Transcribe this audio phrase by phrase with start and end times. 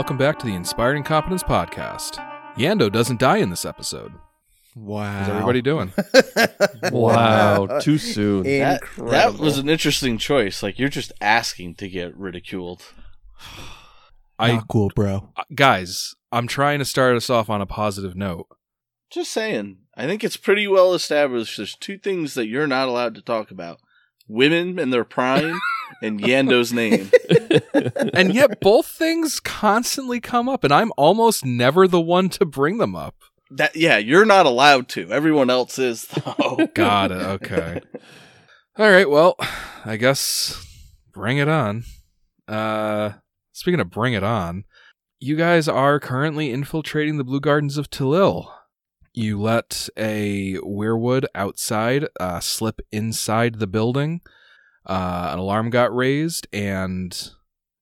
[0.00, 2.26] Welcome back to the Inspired Incompetence Podcast.
[2.56, 4.10] Yando doesn't die in this episode.
[4.74, 5.12] Wow.
[5.12, 5.92] How's everybody doing?
[6.90, 8.44] Wow, too soon.
[8.44, 10.62] That, that was an interesting choice.
[10.62, 12.82] Like you're just asking to get ridiculed.
[14.38, 15.34] I Not cool, bro.
[15.54, 18.46] guys, I'm trying to start us off on a positive note.
[19.10, 19.80] Just saying.
[19.98, 21.58] I think it's pretty well established.
[21.58, 23.80] There's two things that you're not allowed to talk about:
[24.26, 25.58] women and their prime,
[26.02, 27.10] and Yando's name.
[28.12, 32.78] And yet both things constantly come up and I'm almost never the one to bring
[32.78, 33.14] them up.
[33.50, 35.10] That yeah, you're not allowed to.
[35.10, 36.68] Everyone else is though.
[36.74, 37.22] Got it.
[37.22, 37.80] Okay.
[38.76, 39.36] All right, well,
[39.84, 40.66] I guess
[41.12, 41.84] bring it on.
[42.46, 43.12] Uh
[43.52, 44.64] speaking of bring it on,
[45.18, 48.50] you guys are currently infiltrating the Blue Gardens of Talil.
[49.12, 54.20] You let a wyrwood outside uh, slip inside the building.
[54.86, 57.30] Uh, an alarm got raised, and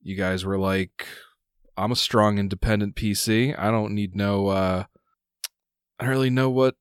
[0.03, 1.07] you guys were like,
[1.77, 3.55] "I'm a strong, independent PC.
[3.59, 4.49] I don't need no.
[4.49, 4.85] Uh,
[5.99, 6.77] I don't really know what.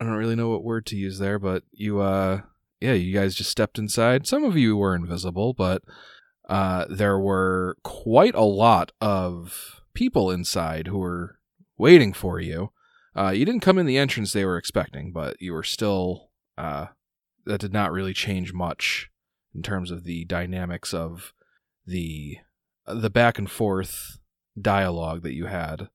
[0.00, 2.00] I don't really know what word to use there, but you.
[2.00, 2.42] Uh,
[2.80, 4.26] yeah, you guys just stepped inside.
[4.26, 5.82] Some of you were invisible, but
[6.48, 11.38] uh, there were quite a lot of people inside who were
[11.76, 12.70] waiting for you.
[13.16, 16.30] Uh, you didn't come in the entrance they were expecting, but you were still.
[16.56, 16.86] Uh,
[17.44, 19.10] that did not really change much
[19.58, 21.32] in terms of the dynamics of
[21.84, 22.38] the
[22.86, 24.20] the back and forth
[24.60, 25.88] dialogue that you had,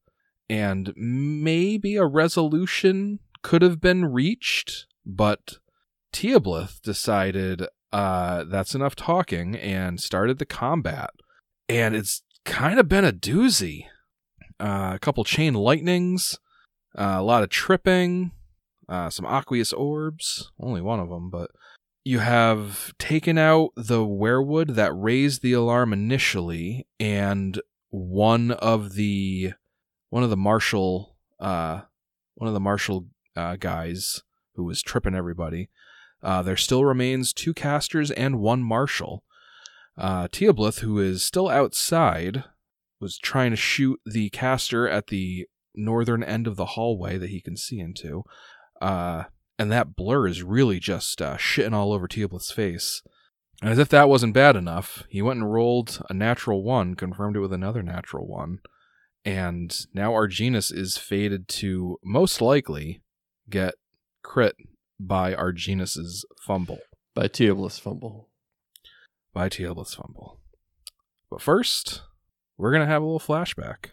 [0.49, 5.59] and maybe a resolution could have been reached, but
[6.11, 11.11] Teoblith decided uh, that's enough talking and started the combat,
[11.69, 13.85] and it's kind of been a doozy.
[14.59, 16.37] Uh, a couple chain lightnings,
[16.97, 18.31] uh, a lot of tripping,
[18.89, 20.51] uh, some aqueous orbs.
[20.59, 21.49] Only one of them, but
[22.03, 29.53] you have taken out the wyrwood that raised the alarm initially, and one of the
[30.09, 31.81] one of the marshal uh,
[32.35, 34.23] one of the marshal uh, guys
[34.55, 35.69] who was tripping everybody.
[36.21, 39.23] Uh, there still remains two casters and one marshal.
[39.97, 42.45] Uh, Teoblith, who is still outside,
[42.99, 47.41] was trying to shoot the caster at the northern end of the hallway that he
[47.41, 48.23] can see into.
[48.81, 49.23] Uh,
[49.63, 53.01] and that blur is really just uh, shitting all over Teoblith's face.
[53.61, 57.37] And as if that wasn't bad enough, he went and rolled a natural one, confirmed
[57.37, 58.59] it with another natural one.
[59.23, 63.03] And now Arginus is fated to most likely
[63.49, 63.75] get
[64.21, 64.57] crit
[64.99, 66.79] by our Arginus's fumble.
[67.15, 68.27] By Teoblus fumble.
[69.31, 70.41] By Teoblith's fumble.
[71.29, 72.01] But first,
[72.57, 73.91] we're going to have a little flashback.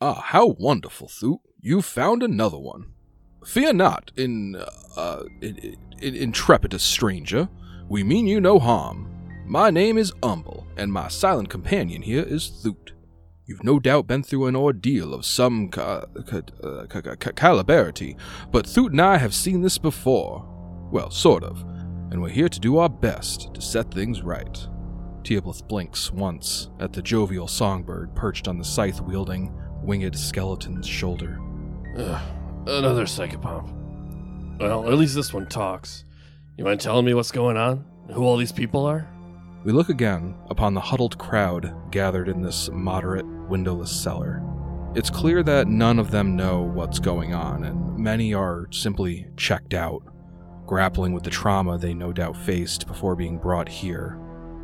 [0.00, 1.38] Ah, how wonderful, Thoot.
[1.60, 2.94] You found another one.
[3.44, 4.56] Fear not, in,
[4.96, 7.48] uh, in, in, intrepidous stranger.
[7.88, 9.10] We mean you no harm.
[9.46, 12.92] My name is Umble, and my silent companion here is Thoot.
[13.46, 17.32] You've no doubt been through an ordeal of some ca- ca- uh, ca-
[18.50, 20.44] but Thoot and I have seen this before.
[20.92, 21.64] Well, sort of.
[22.10, 24.66] And we're here to do our best to set things right.
[25.22, 31.38] Teoblith blinks once at the jovial songbird perched on the scythe wielding, winged skeleton's shoulder.
[31.96, 32.20] Ugh,
[32.68, 33.74] another psychopomp.
[34.60, 36.04] Well, at least this one talks.
[36.56, 37.84] You mind telling me what's going on?
[38.12, 39.08] Who all these people are?
[39.64, 44.42] We look again upon the huddled crowd gathered in this moderate, windowless cellar.
[44.94, 49.74] It's clear that none of them know what's going on, and many are simply checked
[49.74, 50.02] out,
[50.66, 54.18] grappling with the trauma they no doubt faced before being brought here.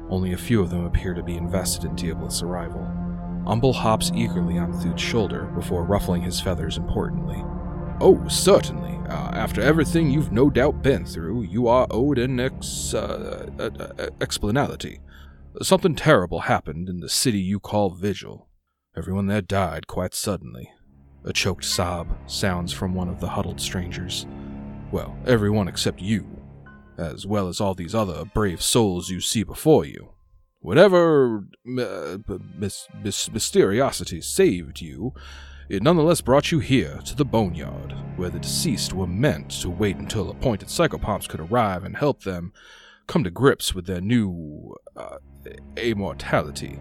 [0.08, 2.86] Only a few of them appear to be invested in Teoblith's arrival.
[3.46, 7.44] Umble hops eagerly on Thoot's shoulder before ruffling his feathers importantly.
[8.00, 8.92] Oh, certainly.
[9.08, 14.10] Uh, after everything you've no doubt been through, you are owed an ex- uh, uh,
[14.20, 15.00] explanality.
[15.62, 18.48] Something terrible happened in the city you call Vigil.
[18.96, 20.70] Everyone there died quite suddenly.
[21.24, 24.26] A choked sob sounds from one of the huddled strangers.
[24.90, 26.26] Well, everyone except you,
[26.98, 30.10] as well as all these other brave souls you see before you.
[30.60, 31.44] Whatever
[31.78, 32.18] uh,
[32.58, 35.12] mis- mis- mysteriosity saved you,
[35.68, 39.96] it nonetheless brought you here to the boneyard, where the deceased were meant to wait
[39.96, 42.52] until appointed psychopomps could arrive and help them
[43.06, 45.18] come to grips with their new uh,
[45.76, 46.78] immortality.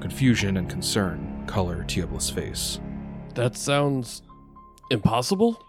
[0.00, 2.80] Confusion and concern color Teoblith's face.
[3.34, 4.22] That sounds
[4.90, 5.62] impossible?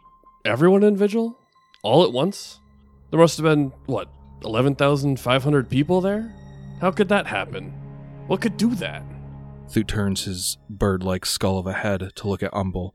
[0.46, 1.38] Everyone in Vigil?
[1.84, 2.60] All at once?
[3.12, 4.10] There must have been, what,
[4.44, 6.34] 11,500 people there?
[6.82, 7.72] How could that happen?
[8.28, 9.04] What could do that?
[9.74, 12.94] Thoot turns his bird like skull of a head to look at Umble,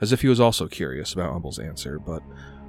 [0.00, 2.20] as if he was also curious about Umble's answer, but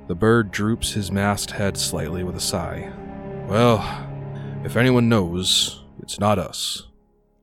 [0.07, 2.93] the bird droops his masked head slightly with a sigh.
[3.47, 3.79] Well,
[4.63, 6.85] if anyone knows, it's not us.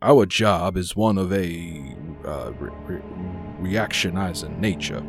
[0.03, 5.03] Our job is one of a uh, re- re- reactionizing nature,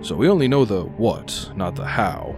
[0.00, 2.34] so we only know the what, not the how.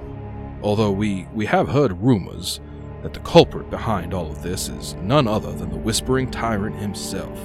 [0.60, 2.60] Although we, we have heard rumors
[3.04, 7.38] that the culprit behind all of this is none other than the Whispering Tyrant himself.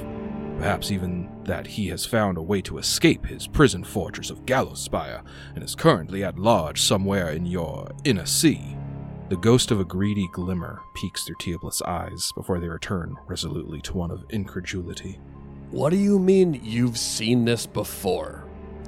[0.58, 5.24] Perhaps even that he has found a way to escape his prison fortress of Gallowspire
[5.54, 8.76] and is currently at large somewhere in your inner sea.
[9.30, 13.94] The ghost of a greedy glimmer peeks through Teoblith's eyes before they return resolutely to
[13.94, 15.20] one of incredulity.
[15.70, 18.46] What do you mean you've seen this before?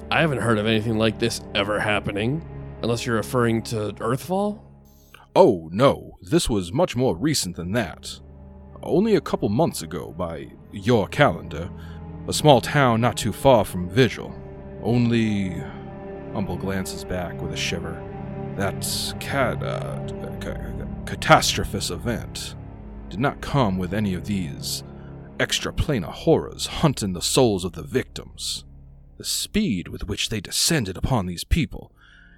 [0.10, 2.44] I haven't heard of anything like this ever happening,
[2.82, 4.60] unless you're referring to Earthfall?
[5.36, 8.20] Oh, no, this was much more recent than that.
[8.82, 11.70] Only a couple months ago, by your calendar,
[12.28, 14.34] a small town not too far from Vigil.
[14.84, 15.62] Only.
[16.34, 18.02] Umble glances back with a shiver.
[18.56, 18.86] That
[19.20, 20.00] cat, uh,
[20.40, 22.56] ca- catastrophous event
[23.10, 24.84] did not come with any of these
[25.40, 28.66] extraplanar horrors hunting the souls of the victims.
[29.18, 31.92] The speed with which they descended upon these people,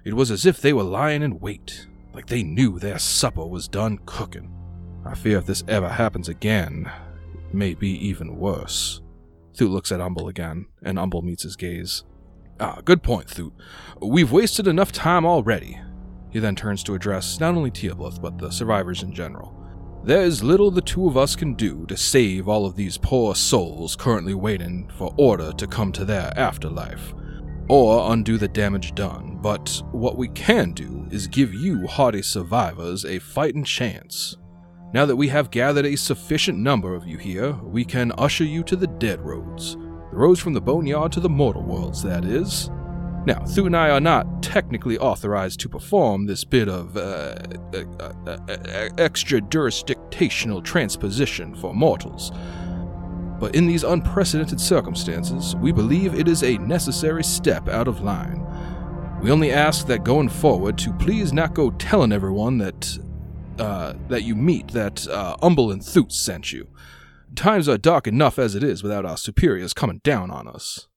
[0.04, 3.68] it was as if they were lying in wait, like they knew their supper was
[3.68, 4.50] done cooking.
[5.04, 6.90] I fear if this ever happens again,
[7.52, 9.02] it may be even worse.
[9.54, 12.02] Thoot looks at Umble again, and Umble meets his gaze.
[12.58, 13.52] Ah, good point, Thoot.
[14.00, 15.78] We've wasted enough time already.
[16.30, 19.54] He then turns to address not only Teoblith, but the survivors in general.
[20.02, 23.34] There is little the two of us can do to save all of these poor
[23.34, 27.12] souls currently waiting for order to come to their afterlife,
[27.68, 33.04] or undo the damage done, but what we can do is give you hardy survivors
[33.04, 34.38] a fighting chance.
[34.92, 38.62] Now that we have gathered a sufficient number of you here, we can usher you
[38.64, 39.74] to the dead roads.
[39.74, 42.68] The roads from the boneyard to the mortal worlds, that is.
[43.24, 47.36] Now, Thu and I are not technically authorized to perform this bit of uh,
[47.72, 47.84] uh,
[48.26, 52.30] uh, uh, extra jurisdictional transposition for mortals.
[53.40, 58.46] But in these unprecedented circumstances, we believe it is a necessary step out of line.
[59.22, 62.98] We only ask that going forward to please not go telling everyone that
[63.58, 66.68] uh, that you meet that uh, Umble and Thoot sent you.
[67.34, 70.88] Times are dark enough as it is without our superiors coming down on us.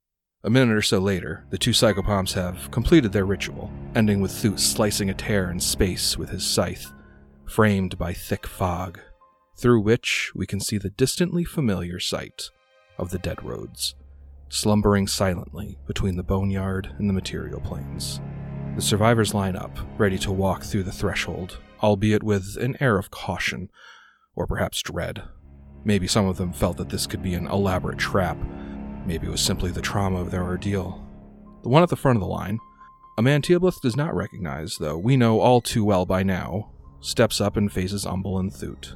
[0.44, 4.60] A minute or so later, the two psychopomps have completed their ritual, ending with Thoot
[4.60, 6.92] slicing a tear in space with his scythe,
[7.48, 9.00] framed by thick fog,
[9.58, 12.52] through which we can see the distantly familiar sight
[12.98, 13.96] of the dead roads,
[14.50, 18.20] slumbering silently between the boneyard and the material planes.
[18.76, 23.12] The survivors line up, ready to walk through the threshold, albeit with an air of
[23.12, 23.70] caution,
[24.36, 25.22] or perhaps dread.
[25.84, 28.38] Maybe some of them felt that this could be an elaborate trap.
[29.06, 31.08] Maybe it was simply the trauma of their ordeal.
[31.62, 32.58] The one at the front of the line,
[33.20, 36.72] a man Teoblith does not recognize, though we know all too well by now,
[37.02, 38.96] steps up and faces Umble and Thoot.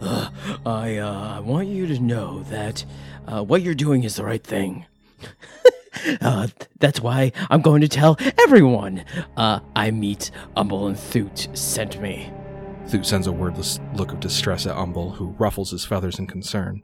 [0.00, 0.30] Uh,
[0.64, 2.84] I uh, want you to know that
[3.28, 4.86] uh, what you're doing is the right thing.
[6.20, 9.04] uh, that's why I'm going to tell everyone
[9.36, 12.32] uh, I meet Umble and Thoot sent me.
[12.86, 16.82] Thoot sends a wordless look of distress at Umble, who ruffles his feathers in concern.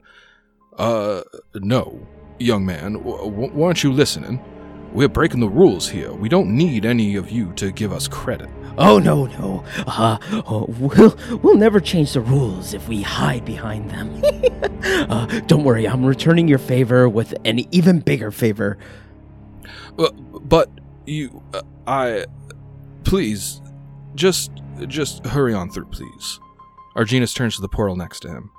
[0.77, 1.21] Uh,
[1.55, 2.07] no,
[2.39, 4.41] young man, w- w- weren't you listening?
[4.91, 6.11] We're breaking the rules here.
[6.11, 8.49] We don't need any of you to give us credit.
[8.77, 10.17] Oh no no, uh,
[10.47, 14.21] oh, we'll we'll never change the rules if we hide behind them.
[15.09, 18.77] uh, don't worry, I'm returning your favor with an even bigger favor.
[19.97, 20.69] Uh, but
[21.05, 22.25] you, uh, I,
[23.03, 23.61] please,
[24.15, 24.51] just,
[24.87, 26.39] just hurry on through, please.
[26.95, 28.51] Arginus turns to the portal next to him,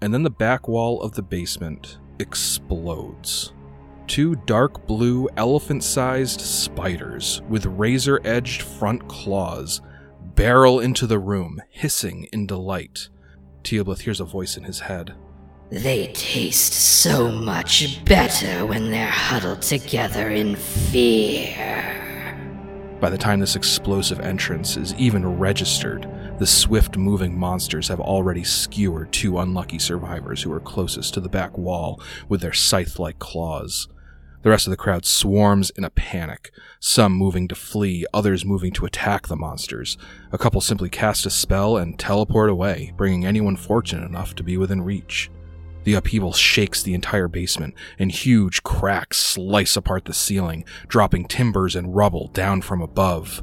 [0.00, 3.52] and then the back wall of the basement explodes.
[4.06, 9.80] Two dark blue, elephant sized spiders with razor edged front claws
[10.34, 13.08] barrel into the room, hissing in delight.
[13.62, 15.14] Teoblith hears a voice in his head.
[15.70, 21.94] They taste so much better when they're huddled together in fear.
[23.00, 26.06] By the time this explosive entrance is even registered,
[26.38, 31.28] the swift moving monsters have already skewered two unlucky survivors who are closest to the
[31.28, 33.86] back wall with their scythe like claws.
[34.42, 36.50] The rest of the crowd swarms in a panic,
[36.80, 39.96] some moving to flee, others moving to attack the monsters.
[40.32, 44.56] A couple simply cast a spell and teleport away, bringing anyone fortunate enough to be
[44.56, 45.30] within reach.
[45.84, 51.76] The upheaval shakes the entire basement, and huge cracks slice apart the ceiling, dropping timbers
[51.76, 53.42] and rubble down from above.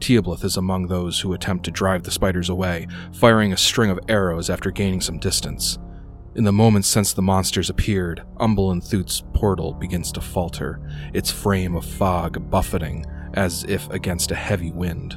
[0.00, 4.00] Teoblith is among those who attempt to drive the spiders away, firing a string of
[4.08, 5.78] arrows after gaining some distance.
[6.34, 10.80] In the moments since the monsters appeared, Umble and Thoot's portal begins to falter,
[11.12, 15.16] its frame of fog buffeting as if against a heavy wind.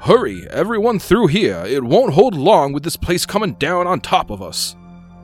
[0.00, 1.64] Hurry, everyone through here!
[1.66, 4.76] It won't hold long with this place coming down on top of us!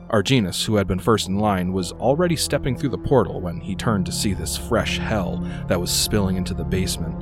[0.09, 3.75] Arginus, who had been first in line, was already stepping through the portal when he
[3.75, 7.15] turned to see this fresh hell that was spilling into the basement.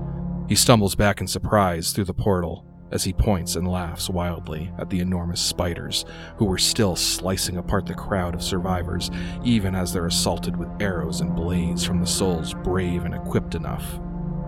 [0.51, 4.89] He stumbles back in surprise through the portal as he points and laughs wildly at
[4.89, 6.03] the enormous spiders
[6.35, 9.09] who were still slicing apart the crowd of survivors,
[9.45, 13.97] even as they're assaulted with arrows and blades from the souls brave and equipped enough.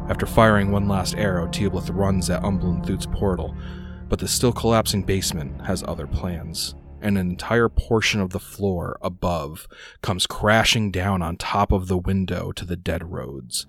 [0.10, 3.55] After firing one last arrow, Teoblith runs at Umblin Thoot's portal,
[4.10, 8.98] but the still collapsing basement has other plans, and an entire portion of the floor
[9.01, 9.69] above
[10.01, 13.65] comes crashing down on top of the window to the dead roads,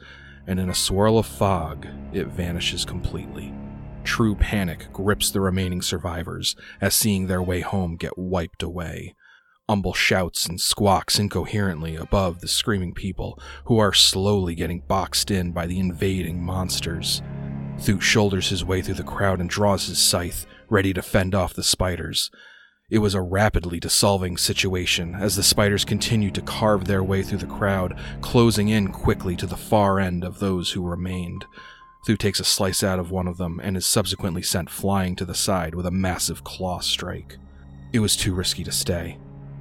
[0.47, 3.53] and in a swirl of fog, it vanishes completely.
[4.05, 9.15] True panic grips the remaining survivors as seeing their way home get wiped away.
[9.67, 15.53] Umble shouts and squawks incoherently above the screaming people who are slowly getting boxed in
[15.53, 17.23] by the invading monsters.
[17.79, 21.55] Thoot shoulders his way through the crowd and draws his scythe, ready to fend off
[21.55, 22.31] the spiders.
[22.95, 27.39] It was a rapidly dissolving situation as the spiders continued to carve their way through
[27.39, 31.45] the crowd, closing in quickly to the far end of those who remained.
[32.07, 35.25] Thu takes a slice out of one of them and is subsequently sent flying to
[35.25, 37.37] the side with a massive claw strike.
[37.93, 39.19] It was too risky to stay.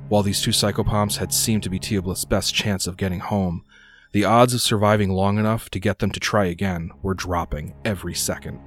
[0.09, 3.65] While these two psychopomps had seemed to be Teoblith's best chance of getting home,
[4.11, 8.13] the odds of surviving long enough to get them to try again were dropping every
[8.13, 8.59] second.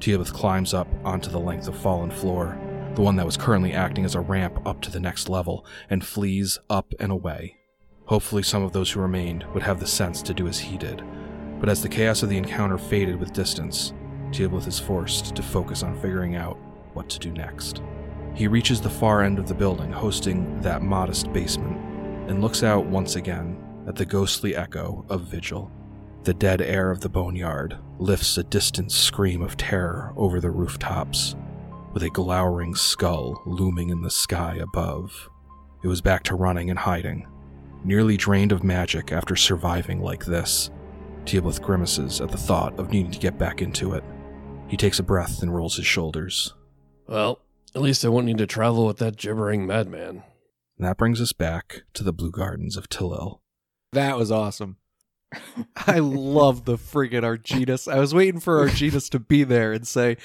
[0.00, 2.58] Teoblith climbs up onto the length of fallen floor,
[2.98, 6.04] the one that was currently acting as a ramp up to the next level, and
[6.04, 7.56] flees up and away.
[8.06, 11.04] Hopefully, some of those who remained would have the sense to do as he did,
[11.60, 13.92] but as the chaos of the encounter faded with distance,
[14.32, 16.58] Teoblith is forced to focus on figuring out
[16.94, 17.82] what to do next.
[18.34, 21.78] He reaches the far end of the building, hosting that modest basement,
[22.28, 25.70] and looks out once again at the ghostly echo of Vigil.
[26.24, 31.36] The dead air of the boneyard lifts a distant scream of terror over the rooftops,
[31.92, 35.28] with a glowering skull looming in the sky above.
[35.82, 37.26] It was back to running and hiding,
[37.84, 40.70] nearly drained of magic after surviving like this.
[41.24, 44.04] Teoblith grimaces at the thought of needing to get back into it.
[44.68, 46.54] He takes a breath and rolls his shoulders.
[47.06, 47.40] Well,
[47.74, 50.22] at least I won't need to travel with that gibbering madman.
[50.78, 53.40] And that brings us back to the Blue Gardens of Tillil.
[53.92, 54.76] That was awesome.
[55.86, 57.92] I love the friggin' Arginus.
[57.92, 60.16] I was waiting for Arginus to be there and say,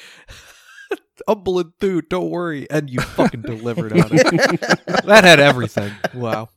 [1.27, 2.70] Umble and Thoot, don't worry.
[2.70, 4.60] And you fucking delivered on it.
[5.05, 5.91] that had everything.
[6.13, 6.50] Wow.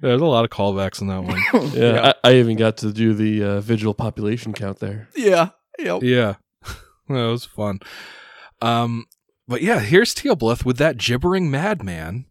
[0.00, 1.40] There's a lot of callbacks in that one.
[1.74, 2.12] Yeah, Yeah.
[2.24, 5.08] I, I even got to do the uh, vigil population count there.
[5.16, 5.50] Yeah.
[5.78, 6.02] Yep.
[6.02, 6.34] yeah.
[6.62, 6.74] that
[7.08, 7.80] was fun.
[8.62, 9.06] Um,
[9.48, 12.26] but yeah, here's Teoblith with that gibbering madman.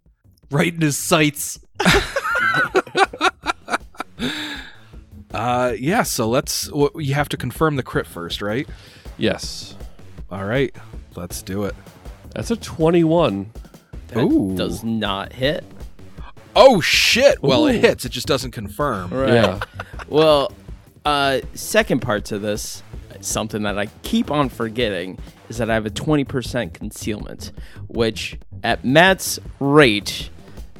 [0.50, 1.60] Right in his sights.
[5.34, 6.68] Uh, yeah, so let's.
[6.68, 8.68] w you have to confirm the crit first, right?
[9.18, 9.76] Yes,
[10.30, 10.76] All right,
[11.15, 11.75] let's do it.
[12.34, 13.51] that's a 21.
[14.08, 14.55] That Ooh.
[14.55, 15.63] does not hit.
[16.55, 17.41] Oh shit!
[17.41, 18.05] Well, it hits.
[18.05, 19.12] It just doesn't confirm.
[19.12, 19.60] Yeah.
[20.10, 20.51] Well,
[21.05, 22.84] uh, second part to this,
[23.22, 25.17] something that I keep on forgetting
[25.50, 27.51] is that I have a 20% concealment,
[27.88, 30.29] which at Matt's rate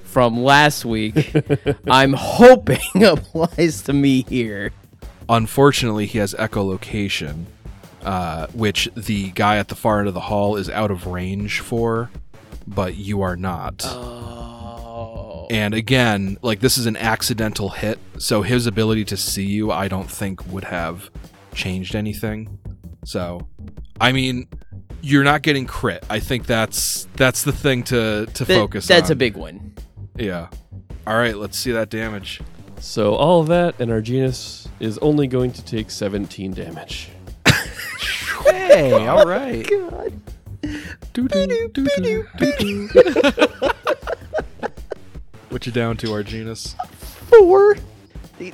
[0.04, 1.34] from last week,
[1.90, 4.72] I'm hoping applies to me here.
[5.28, 7.46] Unfortunately, he has echolocation,
[8.04, 11.60] uh, which the guy at the far end of the hall is out of range
[11.60, 12.10] for,
[12.68, 13.84] but you are not.
[13.86, 15.48] Oh.
[15.50, 19.88] And again, like this is an accidental hit, so his ability to see you, I
[19.88, 21.10] don't think would have
[21.54, 22.58] changed anything.
[23.06, 23.48] So,
[24.00, 24.48] I mean,
[25.02, 26.06] you're not getting crit.
[26.10, 29.14] I think that's that's the thing to to Th- focus that's on.
[29.14, 29.74] a big one.
[30.16, 30.48] Yeah.
[31.06, 32.40] All right, let's see that damage.
[32.80, 37.10] So all of that, and our Arginus is only going to take 17 damage.
[38.46, 39.68] Hey, oh all right.
[41.14, 42.90] Doo-doo, doo-doo, doo-doo.
[45.50, 46.76] what you down to, Arginus?
[47.30, 47.78] Four.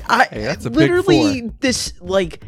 [0.07, 2.43] I Hey, that's a big literally this like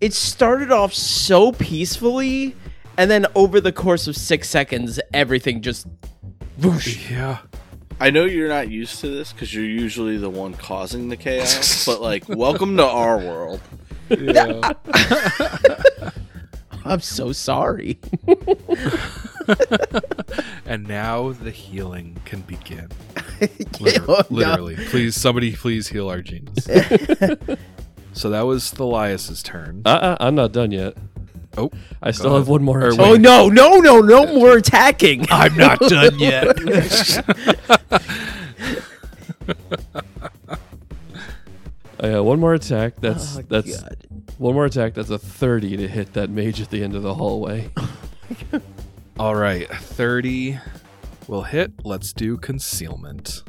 [0.00, 2.54] it started off so peacefully,
[2.96, 5.86] and then over the course of six seconds, everything just
[6.58, 7.10] whoosh.
[7.10, 7.38] Yeah.
[8.00, 11.86] I know you're not used to this because you're usually the one causing the chaos,
[11.86, 13.60] but like, welcome to our world.
[14.10, 14.72] Yeah.
[16.84, 17.98] I'm so sorry.
[20.66, 22.88] and now the healing can begin.
[23.80, 24.22] Oh, no.
[24.30, 24.76] literally.
[24.76, 26.64] Please, somebody please heal Arginus.
[28.12, 29.82] so that was Thalias's turn.
[29.84, 30.96] Uh-uh, I'm not done yet.
[31.58, 31.70] Oh,
[32.02, 32.38] I still ahead.
[32.40, 32.80] have one more.
[32.84, 32.98] Or attack.
[33.00, 33.08] wait.
[33.08, 35.26] Oh no, no, no, no more attacking.
[35.30, 36.56] I'm not done yet.
[42.04, 42.96] I got one more attack.
[43.00, 43.96] That's Oh, that's God.
[44.38, 44.92] one more attack.
[44.94, 47.70] That's a 30 to hit that mage at the end of the hallway.
[49.18, 49.68] all right.
[49.68, 50.58] 30
[51.28, 51.72] will hit.
[51.84, 53.42] Let's do concealment.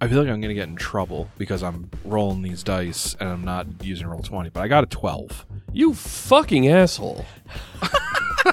[0.00, 3.44] I feel like I'm gonna get in trouble because I'm rolling these dice and I'm
[3.44, 4.50] not using roll twenty.
[4.50, 5.46] But I got a twelve.
[5.72, 7.24] You fucking asshole.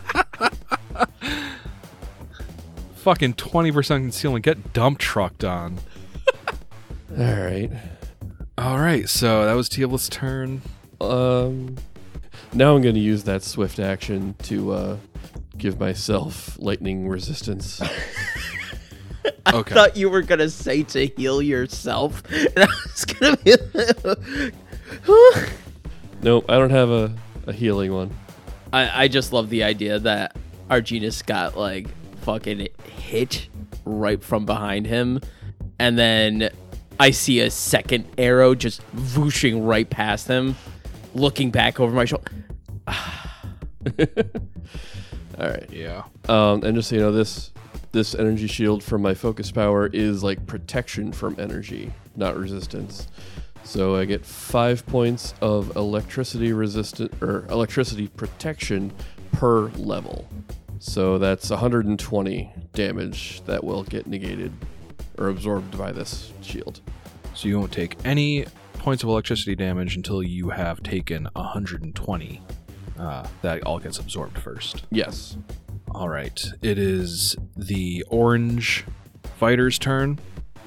[2.95, 4.45] Fucking twenty percent concealment.
[4.45, 5.79] Get dump trucked on.
[7.17, 7.69] All right.
[8.57, 10.61] All right, so that was Teoblith's turn.
[11.01, 11.75] Um,
[12.53, 14.97] now I'm going to use that swift action to uh,
[15.57, 17.81] give myself lightning resistance.
[19.53, 19.73] Okay.
[19.73, 23.55] thought you were gonna say to heal yourself, and I was gonna be.
[26.21, 27.13] nope, I don't have a,
[27.45, 28.11] a healing one.
[28.71, 30.35] I I just love the idea that
[30.69, 31.87] Arginus got like
[32.21, 33.47] fucking hit
[33.85, 35.19] right from behind him,
[35.77, 36.49] and then
[36.99, 38.81] I see a second arrow just
[39.15, 40.55] whooshing right past him,
[41.13, 42.31] looking back over my shoulder.
[42.87, 42.95] All
[45.39, 45.69] right.
[45.71, 46.03] Yeah.
[46.29, 47.51] Um, and just so you know, this
[47.91, 53.07] this energy shield from my focus power is like protection from energy, not resistance.
[53.63, 58.91] So I get five points of electricity resistant or electricity protection
[59.31, 60.27] per level.
[60.79, 64.51] So that's 120 damage that will get negated
[65.17, 66.81] or absorbed by this shield.
[67.33, 72.41] So you won't take any points of electricity damage until you have taken 120.
[72.99, 74.83] Uh, that all gets absorbed first.
[74.91, 75.37] Yes.
[75.91, 76.43] All right.
[76.61, 78.85] It is the orange
[79.37, 80.19] fighter's turn.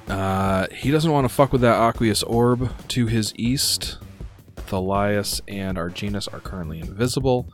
[0.08, 3.98] Uh, he doesn't want to fuck with that aqueous orb to his east.
[4.56, 7.52] Thalias and Arginus are currently invisible.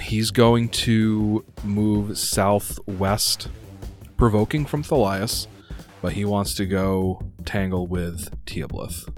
[0.00, 3.48] He's going to move southwest,
[4.16, 5.46] provoking from Thalias,
[6.02, 9.08] but he wants to go tangle with Teoblith.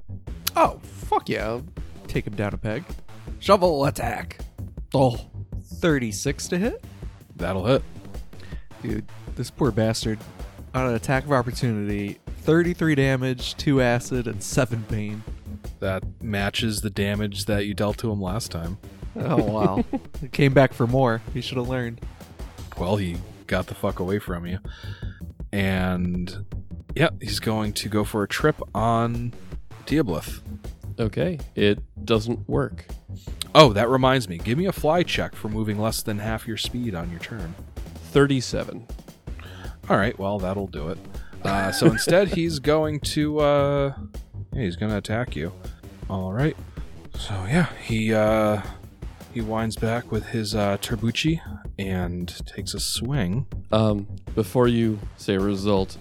[0.57, 1.49] Oh, fuck yeah.
[1.49, 1.65] I'll
[2.07, 2.85] take him down a peg.
[3.39, 4.39] Shovel attack.
[4.95, 5.19] Oh,
[5.63, 6.85] 36 to hit?
[7.37, 7.83] That'll hit.
[8.83, 9.07] Dude,
[9.37, 10.19] this poor bastard.
[10.75, 15.23] On an attack of opportunity, 33 damage, 2 acid, and 7 pain.
[15.81, 18.79] That matches the damage that you dealt to him last time.
[19.17, 19.85] Oh, wow.
[20.21, 21.23] he Came back for more.
[21.33, 22.01] He should have learned.
[22.79, 23.17] Well, he
[23.49, 24.61] got the fuck away from you.
[25.51, 26.45] And
[26.95, 29.33] yeah, he's going to go for a trip on
[29.87, 30.41] Teoblith.
[31.01, 31.39] Okay.
[31.57, 32.87] It doesn't work.
[33.55, 34.39] Oh, that reminds me.
[34.39, 37.55] Give me a fly check for moving less than half your speed on your turn.
[38.13, 38.87] 37.
[39.89, 40.99] All right, well, that'll do it.
[41.43, 43.95] Uh, so instead, he's going to uh,
[44.53, 45.53] yeah, he's going to attack you.
[46.11, 46.57] All right.
[47.15, 48.61] So yeah, he uh,
[49.33, 51.41] he winds back with his uh, Turbucci
[51.79, 53.47] and takes a swing.
[53.71, 55.97] Um, before you say result,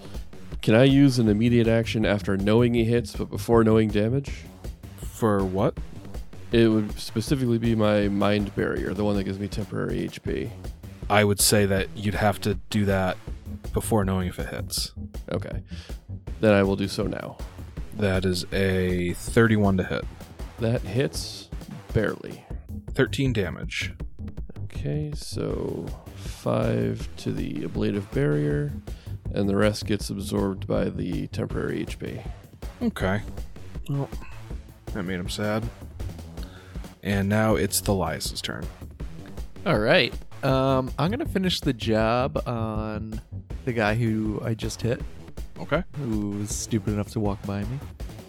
[0.62, 4.44] can I use an immediate action after knowing he hits, but before knowing damage?
[5.00, 5.76] For what?
[6.50, 10.50] It would specifically be my mind barrier, the one that gives me temporary HP.
[11.10, 13.16] I would say that you'd have to do that
[13.72, 14.92] before knowing if it hits.
[15.30, 15.62] Okay.
[16.40, 17.36] Then I will do so now.
[17.96, 20.04] That is a 31 to hit.
[20.58, 21.48] That hits
[21.92, 22.44] barely.
[22.94, 23.92] 13 damage.
[24.64, 28.72] Okay, so 5 to the ablative barrier,
[29.32, 32.22] and the rest gets absorbed by the temporary HP.
[32.82, 33.22] Okay.
[33.88, 34.08] Well,
[34.92, 35.68] that made him sad.
[37.02, 38.66] And now it's Thalias's turn.
[39.66, 40.12] All right.
[40.44, 43.20] Um, I'm going to finish the job on
[43.64, 45.00] the guy who I just hit.
[45.60, 45.82] Okay.
[45.96, 47.78] who was stupid enough to walk by me.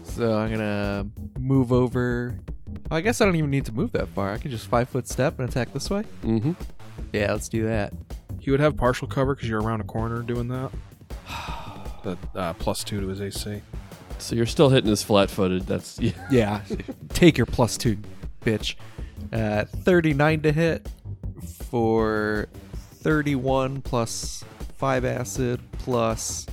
[0.04, 1.06] So I'm gonna
[1.38, 2.40] move over.
[2.92, 4.32] I guess I don't even need to move that far.
[4.32, 6.04] I can just five foot step and attack this way.
[6.24, 6.54] Mm-hmm.
[7.14, 7.94] Yeah, let's do that.
[8.40, 10.72] He would have partial cover because you're around a corner doing that.
[12.04, 13.62] That uh, plus two to his AC.
[14.20, 15.68] So you're still hitting us flat footed.
[15.68, 16.00] That's.
[16.02, 16.14] Yeah.
[16.32, 16.62] Yeah,
[17.10, 17.98] take your plus two,
[18.42, 18.76] bitch.
[19.34, 20.88] Uh, 39 to hit
[21.70, 22.48] for
[23.02, 24.46] 31 plus
[24.78, 26.46] five acid plus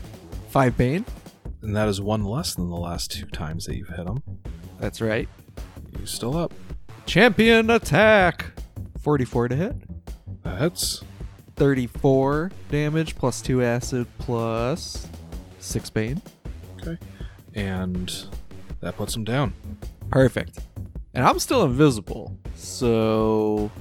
[0.48, 1.04] five bane.
[1.62, 4.22] And that is one less than the last two times that you've hit him.
[4.80, 5.28] That's right.
[6.06, 6.54] He's still up.
[7.04, 8.52] Champion attack.
[9.00, 9.74] 44 to hit.
[10.44, 11.02] That's
[11.56, 15.08] 34 damage plus 2 acid plus
[15.58, 16.22] 6 bane.
[16.80, 16.96] Okay.
[17.56, 18.28] And
[18.78, 19.52] that puts him down.
[20.08, 20.60] Perfect.
[21.12, 22.36] And I'm still invisible.
[22.54, 23.72] So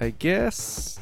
[0.00, 0.98] I guess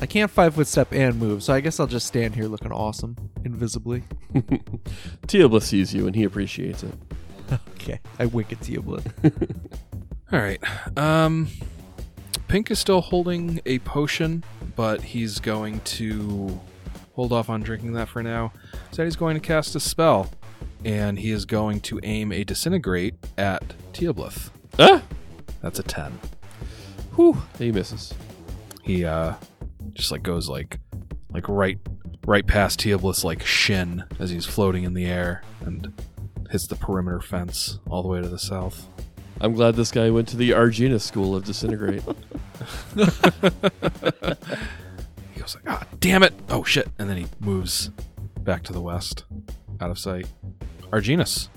[0.00, 1.42] I can't 5 foot step and move.
[1.42, 4.04] So I guess I'll just stand here looking awesome invisibly.
[5.26, 6.94] Teoblith sees you and he appreciates it.
[7.82, 7.98] Okay.
[8.20, 9.82] I wink at Teoblith.
[10.32, 10.60] All right.
[10.96, 11.48] Um,
[12.48, 14.44] Pink is still holding a potion,
[14.76, 16.58] but he's going to
[17.12, 18.52] hold off on drinking that for now.
[18.92, 20.30] Said he's going to cast a spell,
[20.86, 24.48] and he is going to aim a disintegrate at Teoblith.
[24.78, 25.02] Ah!
[25.60, 26.18] That's a ten.
[27.14, 27.42] Whew.
[27.58, 28.14] He misses.
[28.82, 29.34] He uh,
[29.92, 30.78] just like goes like,
[31.28, 31.78] like right,
[32.26, 35.92] right past Teoblith's like shin as he's floating in the air and
[36.50, 38.88] hits the perimeter fence all the way to the south.
[39.42, 42.02] I'm glad this guy went to the Argina School of Disintegrate.
[45.34, 46.32] He goes like, "Ah, damn it!
[46.48, 47.90] Oh shit!" And then he moves
[48.40, 49.24] back to the west,
[49.80, 50.26] out of sight.
[50.92, 51.48] Arginus.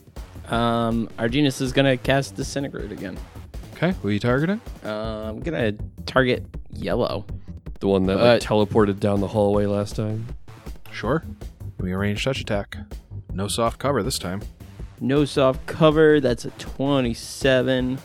[0.49, 3.17] Um, Arginus is gonna cast Disintegrate again.
[3.73, 4.61] Okay, who are you targeting?
[4.83, 5.73] Uh, I'm gonna
[6.05, 7.25] target yellow.
[7.81, 10.25] the one that Uh, like, teleported down the hallway last time.
[10.91, 11.23] Sure.
[11.77, 12.77] We me a ranged touch attack.
[13.33, 14.41] No soft cover this time.
[14.99, 16.19] No soft cover.
[16.19, 17.99] That's a 27.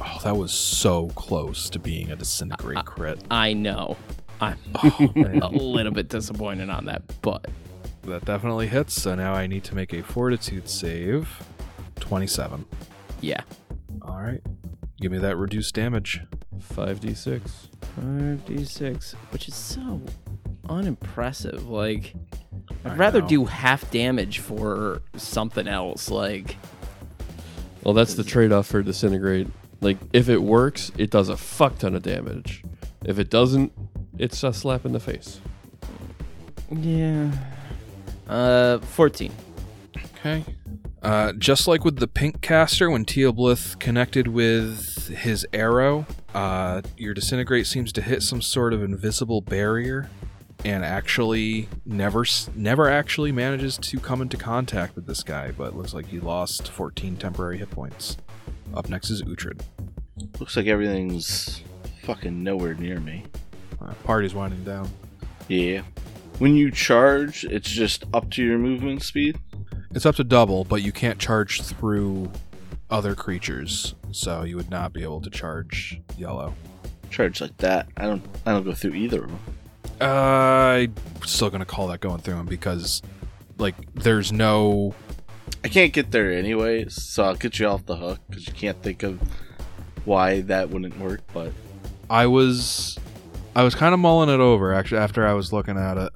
[0.00, 3.22] Oh, that was so close to being a disintegrate crit.
[3.30, 3.96] I know.
[4.40, 7.46] I'm Oh, a little bit disappointed on that, but
[8.04, 8.94] that definitely hits.
[9.00, 11.28] So now I need to make a fortitude save.
[12.00, 12.64] 27.
[13.20, 13.40] yeah.
[14.02, 14.40] All right.
[15.00, 16.20] Give me that reduced damage.
[16.74, 17.40] 5d6.
[18.00, 20.00] 5d6, which is so
[20.68, 21.68] unimpressive.
[21.68, 22.14] Like,
[22.84, 23.28] I'd I rather know.
[23.28, 26.10] do half damage for something else.
[26.10, 26.56] Like,
[27.84, 29.48] Well, that's the trade off for Disintegrate.
[29.80, 32.62] Like, if it works, it does a fuck ton of damage.
[33.04, 33.72] If it doesn't,
[34.18, 35.40] it's a slap in the face.
[36.70, 37.30] yeah.
[38.28, 39.32] Uh, 14.
[40.16, 40.44] Okay.
[41.02, 47.14] Uh, just like with the pink caster, when Teoblith connected with his arrow, uh, your
[47.14, 50.10] disintegrate seems to hit some sort of invisible barrier,
[50.64, 55.52] and actually never never actually manages to come into contact with this guy.
[55.52, 58.16] But looks like he lost 14 temporary hit points.
[58.74, 59.60] Up next is Uhtred.
[60.38, 61.62] Looks like everything's
[62.02, 63.24] fucking nowhere near me.
[63.80, 64.90] Uh, party's winding down.
[65.48, 65.82] Yeah.
[66.38, 69.38] When you charge, it's just up to your movement speed.
[69.92, 72.30] It's up to double, but you can't charge through
[72.90, 76.54] other creatures, so you would not be able to charge yellow.
[77.10, 77.88] Charge like that.
[77.96, 78.22] I don't.
[78.44, 79.40] I don't go through either of them.
[80.00, 80.04] Uh,
[80.86, 80.94] I'm
[81.26, 83.02] still gonna call that going through him because,
[83.58, 84.94] like, there's no.
[85.64, 88.80] I can't get there anyways, so I'll get you off the hook because you can't
[88.82, 89.20] think of
[90.04, 91.20] why that wouldn't work.
[91.32, 91.52] But
[92.08, 92.96] I was,
[93.56, 96.12] I was kind of mulling it over actually after I was looking at it.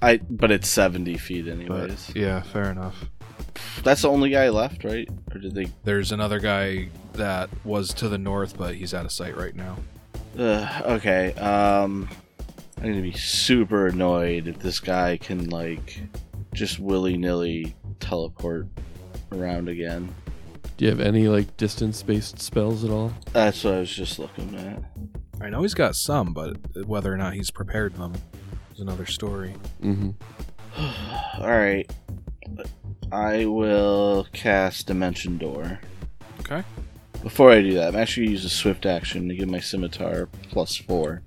[0.00, 0.18] I.
[0.30, 2.12] But it's seventy feet But anyways.
[2.14, 3.04] yeah, fair enough.
[3.82, 5.08] That's the only guy left, right?
[5.34, 5.66] Or did they?
[5.84, 9.76] There's another guy that was to the north, but he's out of sight right now.
[10.38, 11.34] Uh, okay.
[11.34, 12.08] Um,
[12.80, 16.00] I'm gonna be super annoyed if this guy can like
[16.54, 18.68] just willy nilly teleport
[19.32, 20.14] around again.
[20.78, 23.12] Do you have any, like, distance based spells at all?
[23.32, 24.80] That's what I was just looking at.
[25.40, 28.14] I know he's got some, but whether or not he's prepared them
[28.72, 29.54] is another story.
[29.82, 30.10] Mm-hmm.
[31.42, 31.90] All right.
[33.10, 35.80] I will cast Dimension Door.
[36.40, 36.62] Okay.
[37.24, 40.28] Before I do that, I'm actually gonna use a swift action to give my scimitar
[40.50, 41.22] plus four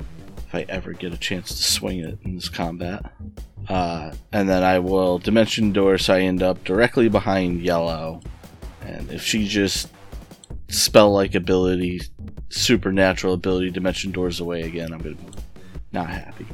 [0.52, 3.06] if I ever get a chance to swing it in this combat.
[3.70, 8.20] Uh, and then I will Dimension Door so I end up directly behind Yellow.
[8.86, 9.88] And if she just
[10.68, 12.02] spell like ability,
[12.50, 15.26] supernatural ability, Dimension Doors away again, I'm gonna be
[15.94, 16.46] not happy.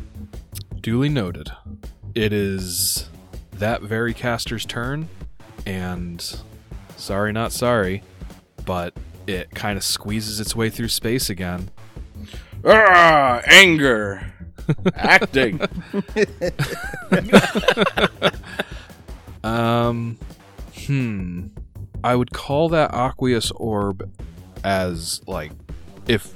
[0.80, 1.50] Duly noted.
[2.14, 3.10] It is
[3.54, 5.10] that very caster's turn,
[5.66, 6.24] and
[6.98, 8.04] sorry, not sorry,
[8.64, 8.94] but
[9.26, 11.70] it kind of squeezes its way through space again.
[12.66, 14.34] Ah, anger,
[14.96, 15.62] acting.
[19.44, 20.18] Um,
[20.86, 21.48] hmm.
[22.04, 24.10] I would call that aqueous orb
[24.64, 25.52] as like
[26.08, 26.34] if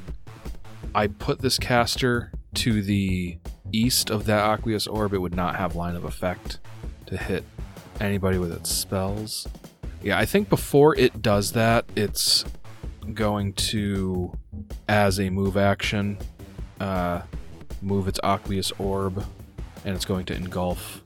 [0.95, 3.37] I put this caster to the
[3.71, 6.59] east of that aqueous orb, it would not have line of effect
[7.07, 7.43] to hit
[7.99, 9.47] anybody with its spells.
[10.01, 12.43] Yeah, I think before it does that, it's
[13.13, 14.33] going to,
[14.87, 16.17] as a move action,
[16.79, 17.21] uh,
[17.81, 19.25] move its aqueous orb,
[19.85, 21.01] and it's going to engulf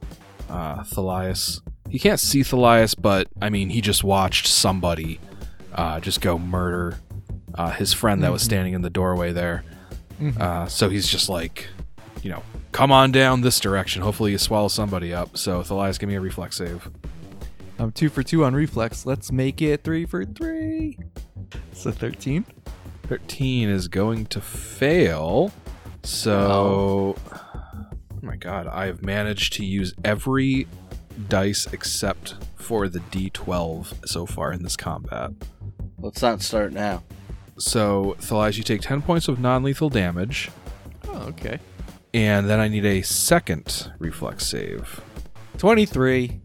[0.50, 1.62] uh, Thalias.
[1.90, 5.20] He can't see Thalias, but I mean, he just watched somebody
[5.74, 6.98] uh, just go murder
[7.54, 9.64] uh, his friend that was standing in the doorway there.
[10.40, 11.68] Uh, so he's just like,
[12.24, 14.02] you know, come on down this direction.
[14.02, 15.38] Hopefully, you swallow somebody up.
[15.38, 16.90] So Thalias, give me a reflex save.
[17.78, 19.06] I'm two for two on reflex.
[19.06, 20.98] Let's make it three for three.
[21.74, 22.46] So 13.
[23.08, 25.52] 13 is going to fail.
[26.04, 27.50] So, oh
[28.22, 30.68] my god, I've managed to use every
[31.30, 35.32] dice except for the d12 so far in this combat.
[36.00, 37.04] Let's not start now.
[37.58, 40.50] So, Thalias, you take 10 points of non lethal damage,
[41.08, 41.60] Oh, okay.
[42.14, 45.02] and then I need a second reflex save.
[45.58, 46.42] 23.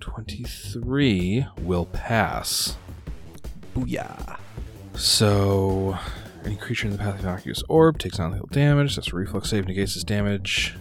[0.00, 2.76] 23 will pass.
[3.74, 4.38] Booyah.
[4.98, 5.96] So,
[6.44, 8.96] any creature in the path of Aqueous Orb takes non lethal damage.
[8.96, 10.74] That's a reflex save, negates this damage.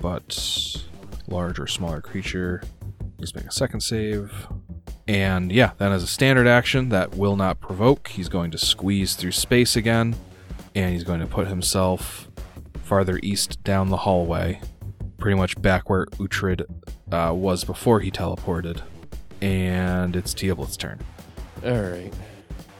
[0.00, 0.86] But
[1.26, 2.62] large or smaller creature.
[3.18, 4.46] Just make a second save.
[5.08, 9.14] And yeah, that is a standard action that will not provoke, he's going to squeeze
[9.14, 10.14] through space again,
[10.76, 12.28] and he's going to put himself
[12.84, 14.60] farther east down the hallway,
[15.18, 16.62] pretty much back where Uhtred
[17.10, 18.82] uh, was before he teleported.
[19.40, 21.00] And it's Teoblith's turn.
[21.64, 22.12] All right.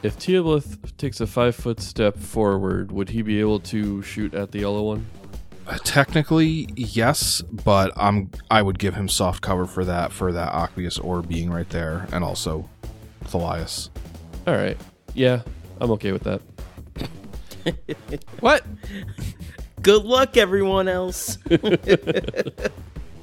[0.07, 4.53] If Teoblith takes a five foot step forward, would he be able to shoot at
[4.53, 5.05] the yellow one?
[5.67, 10.53] Uh, technically, yes, but I'm I would give him soft cover for that for that
[10.53, 12.69] aqueous orb being right there, and also
[13.25, 13.89] Thalias.
[14.47, 14.77] All right.
[15.13, 15.41] Yeah,
[15.81, 16.41] I'm okay with that.
[18.39, 18.65] What?
[19.81, 21.37] Good luck, everyone else.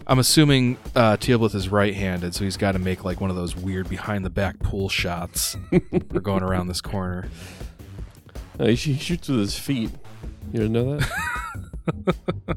[0.07, 3.57] I'm assuming uh, Teoblith is right-handed, so he's got to make like one of those
[3.57, 5.57] weird behind-the-back pool shots
[6.13, 7.29] for going around this corner.
[8.61, 9.91] Uh, he, sh- he shoots with his feet.
[10.53, 11.11] You didn't know that?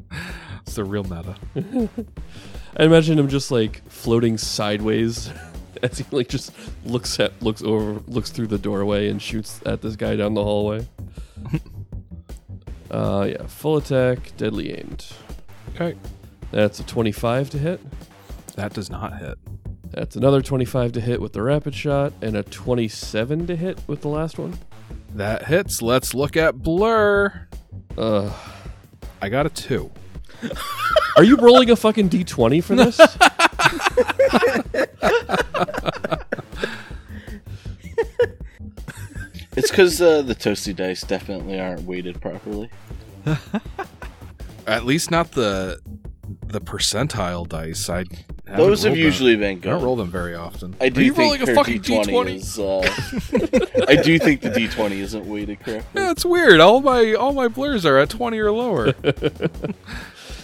[0.62, 1.34] It's the real meta.
[2.76, 5.30] I imagine him just like floating sideways
[5.82, 6.52] as he like just
[6.84, 10.44] looks at looks over looks through the doorway and shoots at this guy down the
[10.44, 10.86] hallway.
[12.90, 15.06] uh yeah, full attack, deadly aimed.
[15.74, 15.96] Okay,
[16.50, 17.80] That's a 25 to hit.
[18.56, 19.38] that does not hit.
[19.90, 24.02] That's another 25 to hit with the rapid shot and a 27 to hit with
[24.02, 24.58] the last one.
[25.14, 25.80] That hits.
[25.82, 27.48] Let's look at Blur.
[27.96, 28.32] Uh
[29.20, 29.90] I got a two.
[31.16, 33.00] are you rolling a fucking d20 for this?
[39.56, 42.70] It's because uh, the toasty dice definitely aren't weighted properly.
[44.68, 45.80] At least not the
[46.48, 47.88] the percentile dice.
[47.88, 48.04] I
[48.46, 48.96] Those have rolled them.
[48.96, 50.74] usually been I don't roll them very often.
[50.80, 53.78] I do Are you think rolling a fucking D20 D20?
[53.78, 56.02] Uh, I do think the D20 isn't weighted correctly.
[56.02, 56.60] Yeah, it's weird.
[56.60, 58.94] All my all my blurs are at twenty or lower.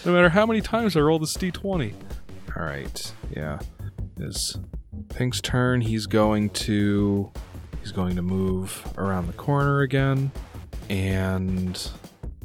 [0.04, 1.94] no matter how many times I roll this D twenty.
[2.56, 3.58] All right, yeah.
[4.18, 4.58] Is
[5.08, 5.80] Pink's turn?
[5.80, 7.32] He's going to
[7.80, 10.30] he's going to move around the corner again,
[10.88, 11.90] and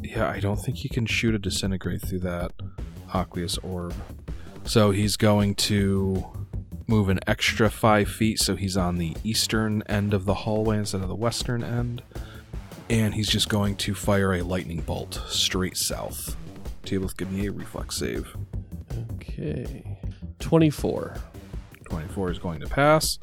[0.01, 2.51] yeah, I don't think he can shoot a disintegrate through that
[3.13, 3.93] aqueous orb.
[4.65, 6.25] So he's going to
[6.87, 11.01] move an extra five feet, so he's on the eastern end of the hallway instead
[11.01, 12.01] of the western end
[12.89, 16.35] and he's just going to fire a lightning bolt straight south.
[16.83, 18.35] Teoblith, give me a reflex save.
[19.13, 19.97] okay.
[20.39, 21.15] 24.
[21.83, 23.19] 24 is going to pass.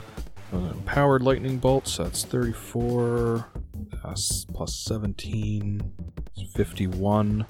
[0.52, 3.46] An empowered lightning bolt, so that's 34
[3.90, 5.92] plus, plus 17,
[6.36, 7.46] is 51.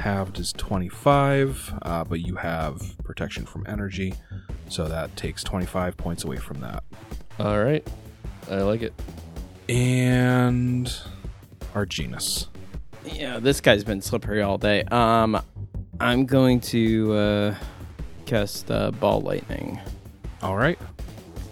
[0.00, 4.14] Halved is 25, uh, but you have protection from energy,
[4.68, 6.82] so that takes 25 points away from that.
[7.38, 7.86] All right.
[8.50, 8.94] I like it.
[9.68, 10.92] And
[11.74, 12.48] Arginus.
[13.04, 14.82] yeah, this guy's been slippery all day.
[14.84, 15.40] Um,
[16.00, 17.54] I'm going to uh,
[18.26, 19.78] cast uh, ball lightning.
[20.42, 20.78] All right.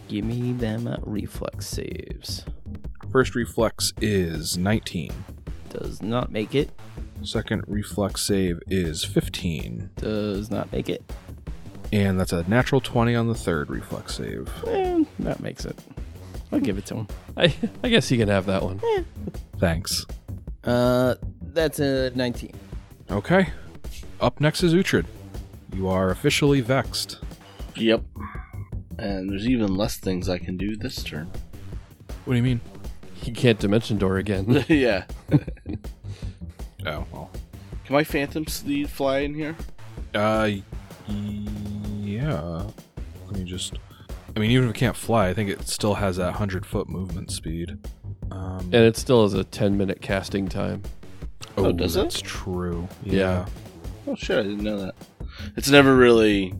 [0.08, 2.44] Give me them reflex saves.
[3.12, 5.12] First reflex is 19.
[5.68, 6.70] Does not make it.
[7.22, 9.90] Second reflex save is 15.
[9.96, 11.02] Does not make it.
[11.92, 14.48] And that's a natural 20 on the third reflex save.
[14.66, 15.78] Eh, that makes it.
[16.52, 17.08] I'll give it to him.
[17.36, 18.80] I I guess you can have that one.
[19.58, 20.06] Thanks.
[20.64, 22.52] Uh, that's a 19.
[23.10, 23.48] Okay.
[24.20, 25.06] Up next is Uhtred.
[25.74, 27.18] You are officially vexed.
[27.76, 28.02] Yep.
[28.98, 31.30] And there's even less things I can do this turn.
[32.24, 32.60] What do you mean?
[33.14, 34.64] He can't dimension door again.
[34.68, 35.04] yeah.
[36.88, 37.30] Oh, well.
[37.84, 39.56] Can my Phantom Steed fly in here?
[40.14, 40.50] Uh,
[41.08, 42.62] yeah.
[43.26, 43.78] Let me just.
[44.36, 46.88] I mean, even if it can't fly, I think it still has that 100 foot
[46.88, 47.78] movement speed.
[48.30, 50.82] Um, and it still has a 10 minute casting time.
[51.56, 52.02] Oh, does it?
[52.02, 52.86] that's true.
[53.02, 53.46] Yeah.
[54.06, 54.94] Oh shit, I didn't know that.
[55.56, 56.54] It's never really,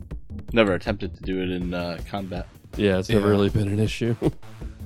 [0.51, 2.47] never attempted to do it in uh, combat.
[2.75, 3.31] Yeah, it's never Yeah.
[3.31, 4.15] really been an issue.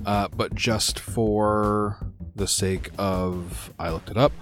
[0.06, 1.96] Uh, but just for
[2.36, 4.32] the sake of, I looked it up,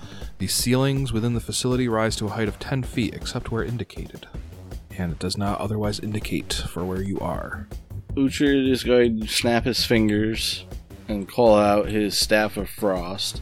[0.43, 4.27] the ceilings within the facility rise to a height of 10 feet except where indicated.
[4.99, 7.69] And it does not otherwise indicate for where you are.
[8.15, 10.65] Uhtred is going to snap his fingers
[11.07, 13.41] and call out his Staff of Frost.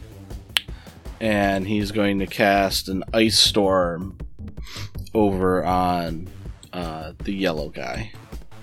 [1.19, 4.19] And he's going to cast an Ice Storm
[5.15, 6.29] over on
[6.71, 8.11] uh, the yellow guy.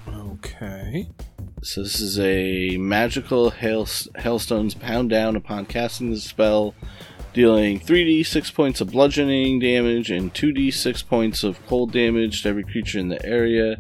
[0.09, 1.09] Okay.
[1.65, 6.77] So this is a magical hail hailstones pound down upon casting the spell,
[7.39, 12.99] dealing 3d6 points of bludgeoning damage and 2d6 points of cold damage to every creature
[12.99, 13.77] in the area.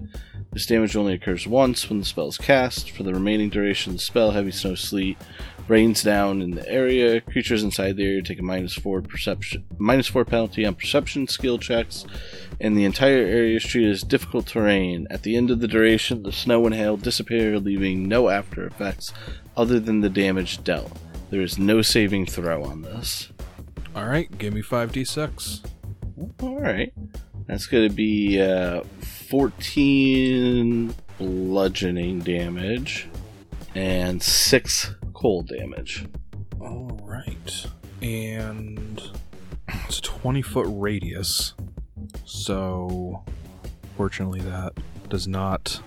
[0.53, 2.93] This damage only occurs once when the spell is cast.
[2.93, 5.19] For the remaining duration of the spell, heavy snow sleet
[5.67, 7.21] rains down in the area.
[7.21, 11.59] Creatures inside the area take a minus four perception, minus four penalty on perception skill
[11.59, 12.07] checks,
[12.61, 15.09] and the entire area is treated as difficult terrain.
[15.11, 19.13] At the end of the duration, the snow and hail disappear, leaving no after effects
[19.57, 20.97] other than the damage dealt.
[21.31, 23.33] There is no saving throw on this.
[23.99, 25.65] All right, give me 5d6.
[26.41, 26.93] All right.
[27.49, 28.85] That's going to be uh,
[29.29, 33.09] 14 bludgeoning damage
[33.75, 36.07] and 6 cold damage.
[36.61, 37.67] All right.
[38.01, 39.03] And
[39.67, 41.55] it's a 20 foot radius.
[42.25, 43.25] So,
[43.97, 44.75] fortunately, that
[45.09, 45.83] does not.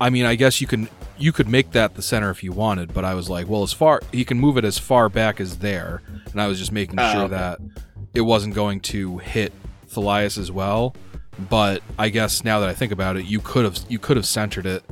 [0.00, 0.88] I mean, I guess you can
[1.20, 3.72] you could make that the center if you wanted, but I was like, well, as
[3.72, 6.02] far he can move it as far back as there,
[6.32, 7.34] and I was just making Ah, sure okay.
[7.36, 7.58] that
[8.14, 9.52] it wasn't going to hit
[9.88, 10.94] Thalias as well.
[11.48, 14.26] But I guess now that I think about it, you could have you could have
[14.26, 14.82] centered it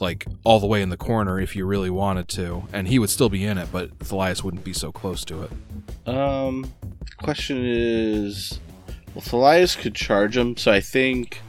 [0.00, 3.10] like all the way in the corner if you really wanted to, and he would
[3.10, 6.08] still be in it, but Thalias wouldn't be so close to it.
[6.08, 6.72] Um,
[7.18, 8.58] question is,
[9.14, 11.40] well, Thalias could charge him, so I think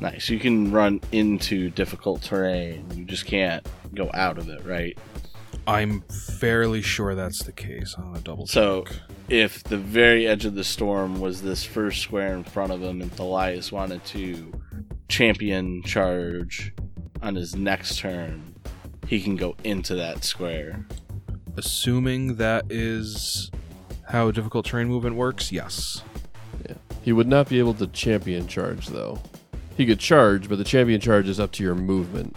[0.00, 0.28] nice.
[0.28, 2.86] You can run into difficult terrain.
[2.94, 4.96] You just can't go out of it, right?
[5.66, 6.02] I'm
[6.38, 7.94] fairly sure that's the case.
[7.96, 8.96] I'm gonna double So, check.
[9.30, 13.00] if the very edge of the storm was this first square in front of him,
[13.00, 14.52] and Thalias wanted to
[15.08, 16.72] champion charge
[17.22, 18.54] on his next turn,
[19.06, 20.86] he can go into that square.
[21.56, 23.50] assuming that is
[24.08, 26.02] how difficult terrain movement works, yes.
[26.68, 26.74] Yeah.
[27.02, 29.20] He would not be able to champion charge, though.
[29.76, 32.36] He could charge, but the champion charge is up to your movement,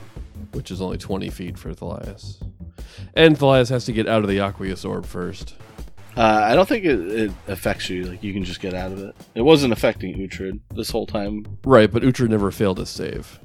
[0.53, 2.41] which is only 20 feet for Thalias.
[3.13, 5.55] And Thalias has to get out of the Aqueous Orb first.
[6.15, 8.05] Uh, I don't think it, it affects you.
[8.05, 9.15] Like you can just get out of it.
[9.35, 11.45] It wasn't affecting Uhtred this whole time.
[11.63, 13.39] Right, but Uhtred never failed his save.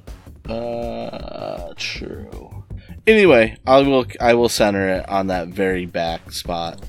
[0.49, 2.63] Uh, true.
[3.05, 6.83] Anyway, I will I will center it on that very back spot.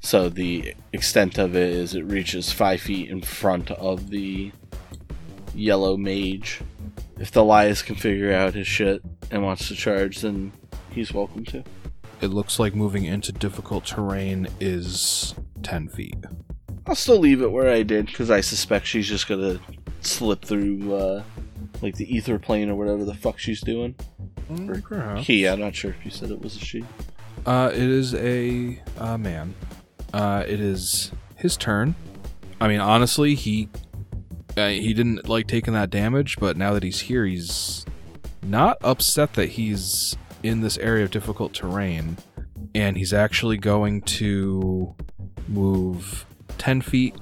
[0.00, 4.50] So the extent of it is it reaches five feet in front of the
[5.54, 6.60] yellow mage.
[7.18, 10.52] If Thalias can figure out his shit and wants to charge, then
[10.90, 11.64] he's welcome to.
[12.20, 16.16] It looks like moving into difficult terrain is 10 feet.
[16.86, 19.60] I'll still leave it where I did because I suspect she's just gonna
[20.00, 21.22] slip through uh,
[21.82, 23.94] like the ether plane or whatever the fuck she's doing.
[24.82, 25.26] Perhaps.
[25.26, 26.84] he, I'm not sure if you said it was a she.
[27.44, 29.54] Uh, it is a uh, man.
[30.12, 31.94] Uh, it is his turn.
[32.60, 33.68] I mean, honestly, he
[34.66, 37.86] he didn't like taking that damage, but now that he's here, he's
[38.42, 42.16] not upset that he's in this area of difficult terrain,
[42.74, 44.94] and he's actually going to
[45.46, 46.26] move
[46.58, 47.14] ten feet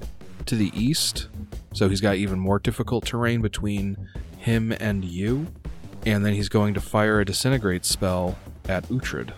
[0.47, 1.29] to the east.
[1.73, 3.97] So he's got even more difficult terrain between
[4.39, 5.47] him and you,
[6.07, 9.33] and then he's going to fire a disintegrate spell at Uhtred.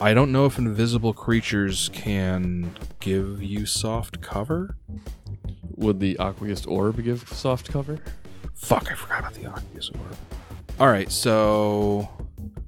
[0.00, 4.76] I don't know if invisible creatures can give you soft cover.
[5.80, 7.98] Would the Aqueous Orb give soft cover?
[8.54, 10.16] Fuck, I forgot about the Aqueous Orb.
[10.78, 12.08] Alright, so.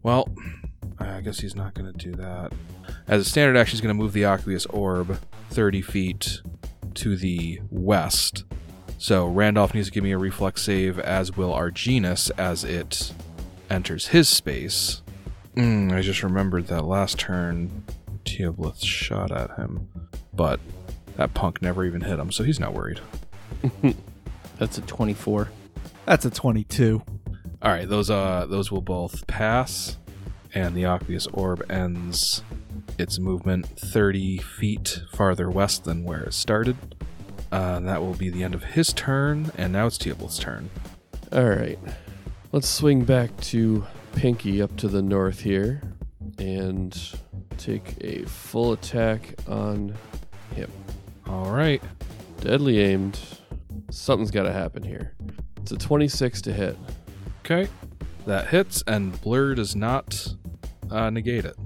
[0.03, 0.29] Well,
[0.99, 2.53] I guess he's not going to do that.
[3.07, 5.19] As a standard action, he's going to move the Aqueous Orb
[5.51, 6.41] 30 feet
[6.95, 8.45] to the west.
[8.97, 13.13] So Randolph needs to give me a reflex save, as will Arginus, as it
[13.69, 15.03] enters his space.
[15.55, 17.85] Mm, I just remembered that last turn,
[18.25, 19.89] Teoblith shot at him,
[20.33, 20.61] but
[21.17, 23.01] that punk never even hit him, so he's not worried.
[24.59, 25.51] That's a 24.
[26.07, 27.03] That's a 22.
[27.63, 29.97] All right, those uh those will both pass,
[30.53, 32.43] and the aqueous orb ends
[32.99, 36.77] its movement 30 feet farther west than where it started.
[37.53, 40.71] Uh, and that will be the end of his turn, and now it's Teoblith's turn.
[41.33, 41.79] All right.
[42.51, 45.83] Let's swing back to Pinky up to the north here
[46.39, 46.99] and
[47.59, 49.95] take a full attack on
[50.55, 50.71] him.
[51.27, 51.83] All right,
[52.41, 53.19] Deadly aimed.
[53.91, 55.15] Something's got to happen here.
[55.59, 56.77] It's a 26 to hit.
[57.41, 57.69] okay,
[58.27, 60.35] that hits, and blur does not
[60.91, 61.57] uh, negate it.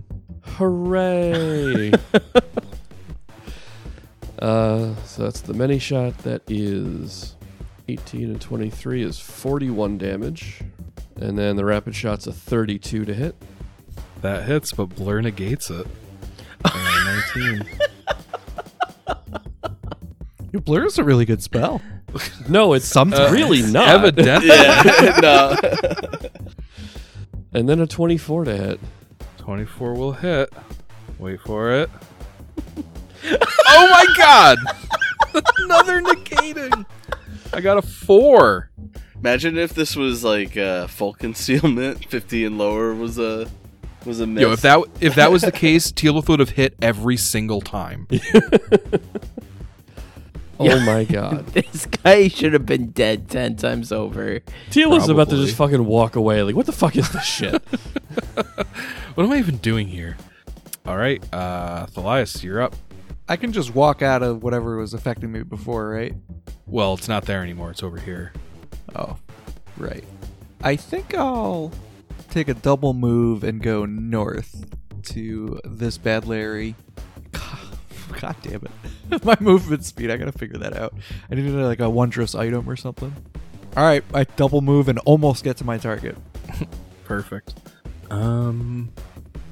[0.42, 1.92] Hooray!
[4.38, 6.18] uh, so that's the many shot.
[6.18, 7.36] That is
[7.88, 10.60] 18 and 23 is 41 damage.
[11.16, 13.34] And then the rapid shot's a 32 to hit.
[14.20, 15.86] That hits, but blur negates it.
[16.64, 17.64] Uh, 19.
[20.56, 21.82] Your blur is a really good spell.
[22.48, 23.30] No, it's Sometimes.
[23.30, 23.88] really not.
[23.88, 25.54] Evidently, Yeah, no.
[27.52, 28.80] And then a 24 to hit.
[29.36, 30.50] 24 will hit.
[31.18, 31.90] Wait for it.
[33.66, 34.56] oh my god!
[35.58, 36.86] Another negating.
[37.52, 38.70] I got a four.
[39.16, 43.46] Imagine if this was like uh, full concealment, fifty and lower was a
[44.06, 44.40] was a miss.
[44.40, 48.06] Yo, if that if that was the case, Teoblith would have hit every single time.
[50.58, 51.46] Oh my god.
[51.52, 54.40] This guy should have been dead ten times over.
[54.70, 55.44] Teal was about to Probably.
[55.46, 56.42] just fucking walk away.
[56.42, 57.62] Like, what the fuck is this shit?
[59.16, 60.18] What am I even doing here?
[60.84, 62.76] All right, uh, Thalias, you're up.
[63.30, 66.14] I can just walk out of whatever was affecting me before, right?
[66.66, 67.70] Well, it's not there anymore.
[67.70, 68.34] It's over here.
[68.94, 69.16] Oh,
[69.78, 70.04] right.
[70.62, 71.72] I think I'll
[72.30, 74.66] take a double move and go north
[75.04, 76.74] to this bad Larry.
[78.20, 78.62] God damn
[79.10, 79.24] it.
[79.24, 80.94] My movement speed, I gotta figure that out.
[81.30, 83.14] I need like a wondrous item or something.
[83.76, 86.16] Alright, I double move and almost get to my target.
[87.04, 87.54] Perfect.
[88.10, 88.90] Um,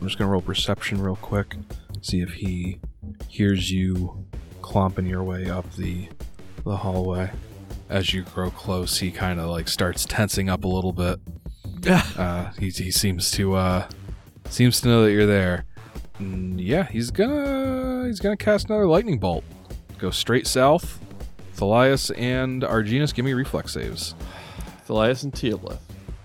[0.00, 1.56] I'm just gonna roll perception real quick,
[2.00, 2.80] see if he
[3.28, 4.24] hears you
[4.62, 6.08] clomping your way up the
[6.64, 7.30] the hallway.
[7.90, 11.20] As you grow close, he kind of like starts tensing up a little bit.
[11.86, 13.88] Uh, he he seems to uh
[14.48, 15.66] seems to know that you're there.
[16.20, 19.44] Mm, yeah, he's gonna he's gonna cast another lightning bolt.
[19.98, 21.00] Go straight south.
[21.56, 24.14] Thalias and Arginus, give me reflex saves.
[24.88, 25.78] Thalias and Teoblith.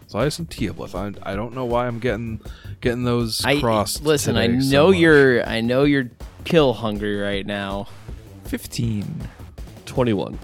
[0.10, 0.96] Thalias and Teoblith.
[0.96, 2.42] I, I don't know why I'm getting
[2.82, 4.04] getting those I crossed.
[4.04, 4.38] listen.
[4.38, 4.98] I today so know much.
[4.98, 5.48] you're.
[5.48, 6.10] I know you're
[6.46, 7.88] kill hungry right now.
[8.46, 9.28] 15.
[9.86, 10.40] 21.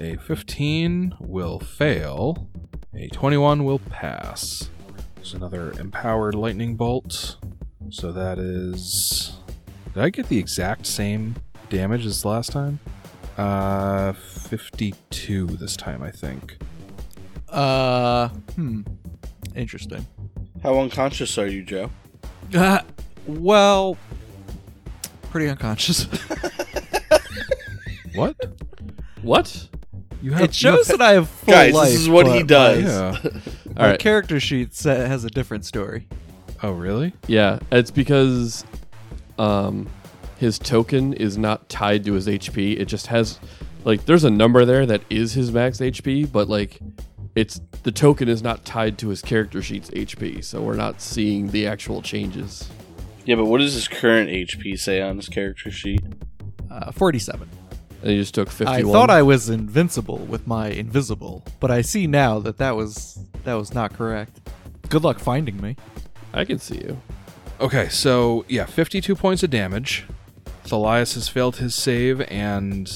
[0.00, 2.48] A 15 will fail.
[2.94, 4.70] A 21 will pass.
[5.16, 7.36] There's another empowered lightning bolt.
[7.90, 9.36] So that is.
[9.94, 11.36] Did I get the exact same
[11.68, 12.80] damage as last time?
[13.36, 16.56] Uh, 52 this time, I think.
[17.48, 18.82] Uh, hmm.
[19.54, 20.06] Interesting.
[20.62, 21.90] How unconscious are you, Joe?
[22.54, 22.80] Uh,
[23.26, 23.96] well,
[25.30, 26.06] pretty unconscious.
[28.14, 28.36] What?
[29.22, 29.68] What?
[30.20, 31.88] You have it shows that I have full Guys, life.
[31.90, 32.84] this is what he does.
[32.84, 33.18] My, Yeah.
[33.74, 33.98] my All right.
[33.98, 36.06] character sheet has a different story.
[36.62, 37.12] Oh, really?
[37.26, 38.64] Yeah, it's because
[39.38, 39.88] um,
[40.38, 42.78] his token is not tied to his HP.
[42.78, 43.40] It just has
[43.84, 46.78] like there's a number there that is his max HP, but like
[47.34, 51.48] it's the token is not tied to his character sheet's HP, so we're not seeing
[51.48, 52.70] the actual changes.
[53.24, 56.02] Yeah, but what does his current HP say on his character sheet?
[56.70, 57.48] Uh, 47.
[58.02, 58.74] And he just took 51.
[58.74, 63.18] I thought I was invincible with my invisible, but I see now that that was
[63.44, 64.40] that was not correct.
[64.88, 65.76] Good luck finding me.
[66.34, 67.00] I can see you.
[67.60, 70.04] Okay, so yeah, 52 points of damage.
[70.64, 72.90] Thalias has failed his save, and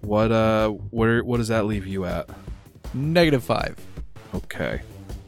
[0.00, 2.28] what uh, what what does that leave you at?
[2.94, 3.76] Negative five.
[4.34, 4.82] Okay,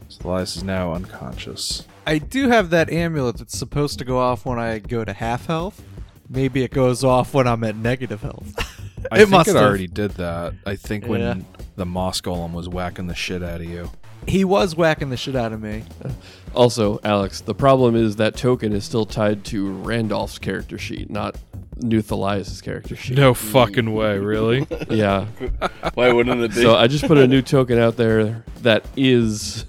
[0.09, 1.85] so Thalias is now unconscious.
[2.05, 5.45] I do have that amulet that's supposed to go off when I go to half
[5.47, 5.81] health.
[6.29, 8.53] Maybe it goes off when I'm at negative health.
[9.11, 9.63] I It think must it have.
[9.63, 10.53] already did that.
[10.65, 11.35] I think when Yeah.
[11.75, 13.89] the moss golem was whacking the shit out of you.
[14.27, 15.83] He was whacking the shit out of me.
[16.53, 21.35] Also, Alex, the problem is that token is still tied to Randolph's character sheet, not
[21.77, 23.17] New Thalias' character sheet.
[23.17, 24.67] No fucking way, really?
[24.89, 25.25] Yeah.
[25.95, 26.61] Why wouldn't it be?
[26.61, 29.65] So I just put a new token out there that is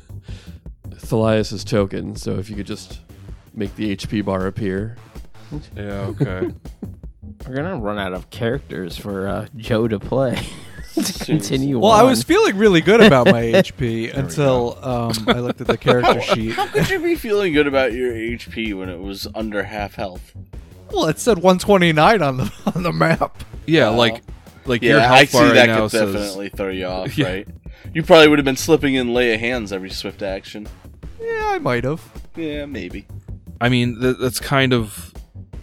[0.91, 2.17] Thalias' token.
[2.17, 3.01] So if you could just
[3.55, 4.97] make the HP bar appear.
[5.77, 6.53] yeah, okay.
[7.49, 10.39] We're gonna run out of characters for uh, Joe to play.
[10.95, 11.79] To continue.
[11.79, 15.77] Well, I was feeling really good about my HP until um, I looked at the
[15.79, 16.53] character sheet.
[16.53, 20.33] How could you be feeling good about your HP when it was under half health?
[20.93, 23.43] Well, it said 129 on the on the map.
[23.67, 24.23] Yeah, like
[24.67, 26.87] like your Yeah, health I see bar right that now could says definitely throw you
[26.87, 27.27] off, Yeah.
[27.29, 27.49] right?
[27.93, 30.67] You probably would have been slipping in lay of hands every swift action.
[31.21, 32.03] Yeah, I might have.
[32.37, 33.07] Yeah, maybe.
[33.61, 35.13] I mean, th- that's kind of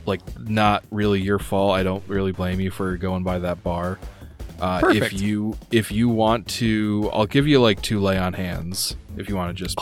[0.05, 1.75] like not really your fault.
[1.75, 3.99] I don't really blame you for going by that bar.
[4.61, 5.13] Uh, Perfect.
[5.15, 9.27] If you if you want to, I'll give you like two lay on hands if
[9.27, 9.75] you want to just.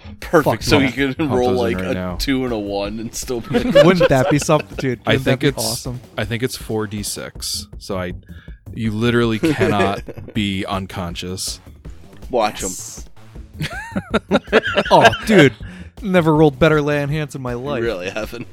[0.20, 0.62] Perfect.
[0.62, 0.86] So yeah.
[0.86, 2.16] you can Pump roll like right a now.
[2.16, 3.48] two and a one and still be.
[3.58, 5.00] Wouldn't that be something, dude?
[5.04, 6.00] I Wouldn't think that be it's awesome.
[6.16, 7.66] I think it's four d six.
[7.78, 8.12] So I,
[8.72, 10.02] you literally cannot
[10.34, 11.58] be unconscious.
[12.30, 13.66] Watch them.
[14.90, 15.52] oh, dude,
[16.00, 17.82] never rolled better lay on hands in my You life.
[17.82, 18.46] really haven't.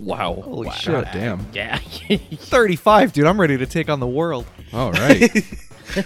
[0.00, 0.40] Wow.
[0.44, 1.04] Holy God shit!
[1.12, 1.46] damn.
[1.52, 1.78] Yeah.
[1.78, 3.26] 35, dude.
[3.26, 4.46] I'm ready to take on the world.
[4.72, 5.30] All right.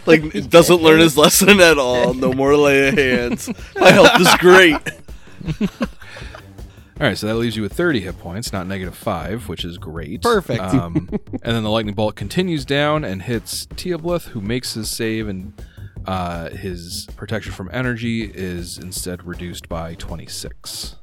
[0.07, 2.15] Like doesn't learn his lesson at all.
[2.15, 3.51] No more lay of hands.
[3.75, 4.79] My health is great.
[7.03, 9.77] All right, so that leaves you with 30 hit points, not negative five, which is
[9.79, 10.23] great.
[10.23, 10.61] Perfect.
[10.61, 11.09] Um,
[11.43, 15.53] and then the lightning bolt continues down and hits Teoblith, who makes his save, and
[16.07, 20.95] uh, his protection from energy is instead reduced by 26.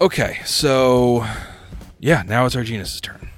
[0.00, 1.26] Okay, so
[1.98, 3.28] yeah, now it's Arginus' turn.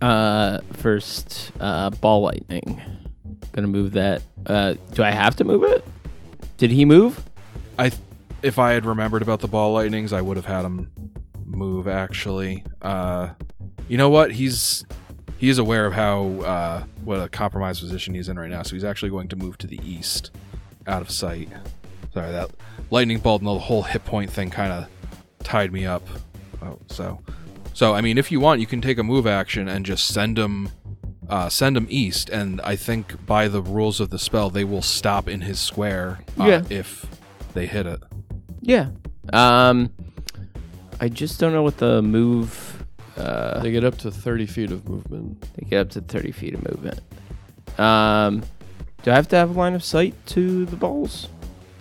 [0.00, 2.80] Uh, first, uh, ball lightning.
[3.52, 4.22] Gonna move that.
[4.44, 5.84] Uh, do I have to move it?
[6.58, 7.24] Did he move?
[7.78, 7.92] I,
[8.42, 10.90] if I had remembered about the ball lightnings, I would have had him
[11.44, 11.88] move.
[11.88, 13.30] Actually, uh,
[13.88, 14.32] you know what?
[14.32, 14.84] He's
[15.38, 18.74] he is aware of how uh, what a compromised position he's in right now, so
[18.74, 20.30] he's actually going to move to the east,
[20.86, 21.48] out of sight.
[22.14, 22.50] Sorry, that
[22.90, 24.88] lightning bolt and the whole hit point thing kind of
[25.42, 26.06] tied me up.
[26.62, 27.20] Oh, so,
[27.76, 30.38] so I mean, if you want, you can take a move action and just send
[30.38, 30.70] him,
[31.28, 34.82] uh, send him east, and I think by the rules of the spell, they will
[34.82, 36.62] stop in his square uh, Yeah.
[36.70, 37.04] if
[37.54, 38.00] they hit it.
[38.62, 38.88] Yeah.
[39.32, 39.90] Um,
[41.00, 42.84] I just don't know what the move.
[43.16, 45.46] Uh, They get up to 30 feet of movement.
[45.54, 47.00] they get up to thirty feet of movement.
[47.78, 48.42] Um,
[49.02, 51.28] do I have to have a line of sight to the balls?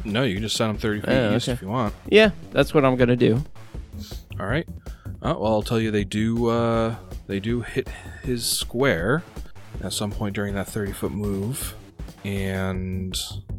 [0.04, 1.54] No, you can just send them 30 feet Oh, east okay.
[1.54, 1.94] if you want.
[2.10, 3.44] Yeah, that's what I'm gonna do.
[4.40, 4.68] All right.
[5.26, 6.50] Uh, well, I'll tell you, they do.
[6.50, 6.96] Uh,
[7.26, 7.90] they do hit
[8.22, 9.24] his square
[9.84, 11.74] at some point during that 30 foot move,
[12.24, 13.18] and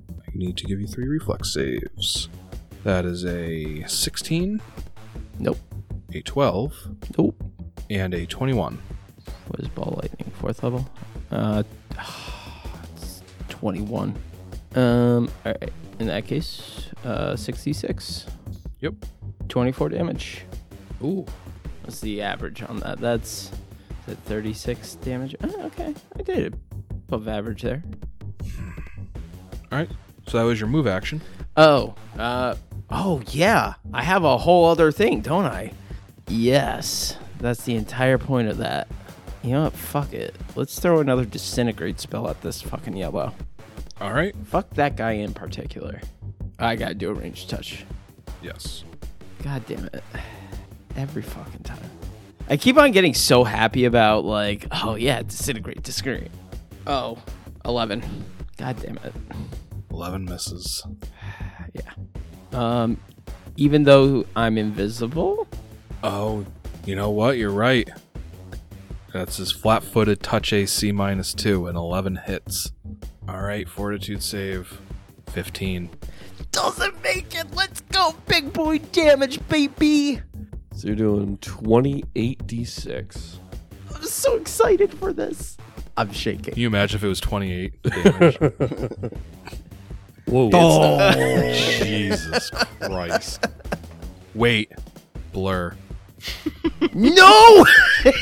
[0.08, 2.28] I need to give you three reflex saves.
[2.84, 4.62] That is a 16,
[5.40, 5.58] Nope.
[6.14, 6.72] a 12,
[7.18, 7.42] Nope.
[7.90, 8.78] and a 21.
[9.48, 10.30] What is ball lightning?
[10.38, 10.88] Fourth level?
[11.32, 11.64] Uh,
[12.94, 14.14] it's 21.
[14.76, 15.72] Um, alright.
[15.98, 18.26] In that case, uh, 66.
[18.82, 18.94] Yep.
[19.48, 20.42] 24 damage.
[21.02, 21.26] Ooh.
[21.86, 22.98] What's the average on that?
[22.98, 23.52] That's
[24.06, 25.36] is it 36 damage.
[25.42, 25.94] Oh, okay.
[26.18, 26.58] I did
[26.90, 27.82] above average there.
[29.70, 29.88] All right.
[30.26, 31.20] So that was your move action.
[31.56, 32.56] Oh, uh,
[32.90, 33.74] oh yeah.
[33.94, 35.72] I have a whole other thing, don't I?
[36.26, 37.16] Yes.
[37.38, 38.88] That's the entire point of that.
[39.44, 39.74] You know what?
[39.74, 40.34] Fuck it.
[40.56, 43.32] Let's throw another disintegrate spell at this fucking yellow.
[44.00, 44.34] All right.
[44.46, 46.00] Fuck that guy in particular.
[46.58, 47.84] I gotta do a range touch.
[48.42, 48.82] Yes.
[49.44, 50.02] God damn it.
[50.96, 51.78] Every fucking time.
[52.48, 56.30] I keep on getting so happy about, like, oh yeah, disintegrate, disintegrate.
[56.86, 57.18] Oh,
[57.64, 58.02] 11.
[58.56, 59.12] God damn it.
[59.90, 60.84] 11 misses.
[61.74, 61.92] Yeah.
[62.58, 62.96] Um,
[63.56, 65.46] even though I'm invisible,
[66.02, 66.46] Oh,
[66.86, 67.36] you know what?
[67.36, 67.86] You're right.
[69.12, 72.72] That's his flat footed touch AC minus two and 11 hits.
[73.28, 74.80] All right, fortitude save
[75.26, 75.90] 15.
[76.52, 77.54] doesn't make it.
[77.54, 80.22] Let's go, big boy damage, baby.
[80.76, 83.38] So you're doing 28d6.
[83.94, 85.56] I'm so excited for this.
[85.96, 86.52] I'm shaking.
[86.52, 88.36] Can you imagine if it was 28 damage?
[90.26, 90.50] Whoa.
[90.52, 91.52] Oh.
[91.82, 92.50] Jesus
[92.80, 93.46] Christ.
[94.34, 94.70] Wait.
[95.32, 95.74] Blur.
[96.92, 97.64] No!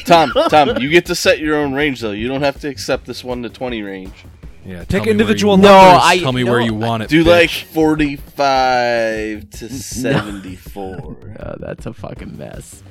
[0.05, 2.13] Tom, Tom, you get to set your own range though.
[2.13, 4.25] You don't have to accept this one to twenty range.
[4.67, 6.03] Yeah, tell Pick me individual you- No, numbers.
[6.05, 7.09] I- Tell me no, where you want it.
[7.11, 7.27] Do bitch.
[7.29, 11.17] like forty-five to seventy-four.
[11.41, 12.83] Oh, that's a fucking mess.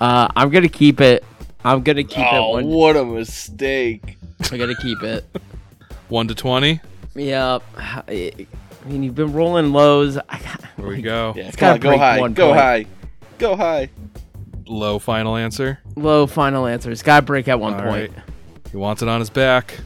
[0.00, 1.24] Uh, I'm gonna keep it.
[1.64, 2.66] I'm gonna keep it oh, one.
[2.66, 4.18] what a mistake!
[4.52, 5.24] I'm gonna keep it.
[6.08, 6.80] 1 to 20?
[7.16, 7.62] Yep.
[7.76, 8.46] I
[8.84, 10.16] mean, you've been rolling lows.
[10.18, 11.32] I got, Here we go.
[11.36, 12.60] Yeah, It's come gotta go break high, one go point.
[12.60, 12.86] high,
[13.38, 13.88] go high.
[14.68, 15.80] Low final answer.
[15.96, 16.90] Low final answer.
[16.92, 18.12] It's gotta break at one All point.
[18.12, 18.24] right.
[18.70, 19.78] He wants it on his back.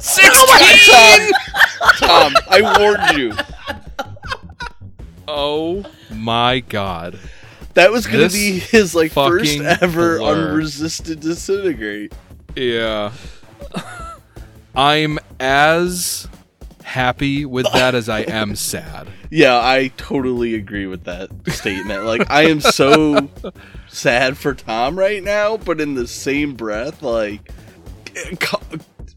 [0.00, 1.30] Tom,
[1.98, 3.32] Tom, I warned you.
[5.32, 7.16] Oh my god.
[7.74, 10.50] That was gonna This be his like first ever blur.
[10.50, 12.12] unresisted disintegrate.
[12.56, 13.12] Yeah.
[14.74, 16.26] I'm as
[16.82, 19.06] happy with that as I am sad.
[19.30, 22.04] Yeah, I totally agree with that statement.
[22.04, 23.28] Like, I am so
[23.88, 27.52] sad for Tom right now, but in the same breath, like,
[28.16, 28.60] eh, co-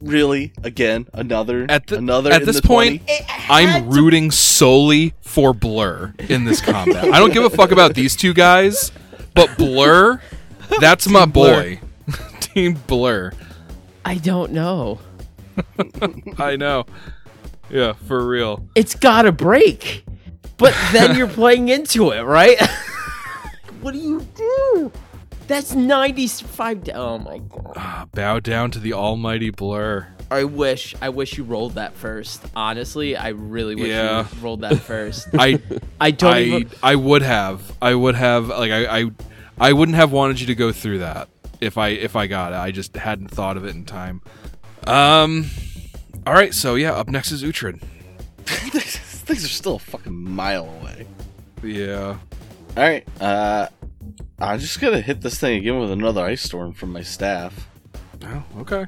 [0.04, 2.32] really, again, another, At the- another.
[2.32, 3.26] at in this the point, 20?
[3.50, 7.06] I'm rooting solely for Blur in this combat.
[7.06, 8.92] I don't give a fuck about these two guys,
[9.34, 10.22] but Blur,
[10.80, 11.80] that's my boy.
[12.40, 13.32] Team Blur.
[14.06, 15.00] I don't know.
[16.38, 16.86] I know.
[17.70, 18.68] Yeah, for real.
[18.76, 20.04] It's gotta break.
[20.58, 22.58] But then you're playing into it, right?
[23.82, 24.92] what do you do?
[25.48, 26.84] That's 95.
[26.86, 27.74] da- Oh my god.
[27.76, 30.08] Ah, bow down to the almighty Blur.
[30.32, 30.96] I wish.
[31.02, 32.42] I wish you rolled that first.
[32.56, 34.22] Honestly, I really wish Yeah.
[34.22, 35.28] you rolled that first.
[35.38, 35.60] I
[36.00, 36.70] I don't I even.
[36.82, 37.76] I would have.
[37.82, 39.12] I would have like I, I
[39.60, 41.28] I wouldn't have wanted you to go through that
[41.62, 42.56] if I if I got it.
[42.56, 44.22] I just hadn't thought of it in time.
[44.88, 45.50] Um
[46.26, 47.82] all right, so yeah, up next is Uhtred.
[48.46, 51.06] things are still a fucking mile away.
[51.62, 52.18] Yeah.
[52.76, 53.68] All right, uh,
[54.44, 57.68] I'm just gonna hit this thing again with another ice storm from my staff.
[58.24, 58.86] Oh, okay.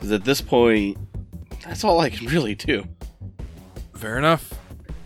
[0.00, 0.98] 'Cause at this point,
[1.64, 2.84] that's all I can really do.
[3.94, 4.52] Fair enough.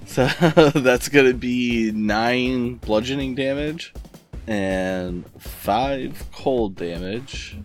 [0.07, 0.27] So
[0.75, 3.93] that's gonna be nine bludgeoning damage
[4.47, 7.57] and five cold damage.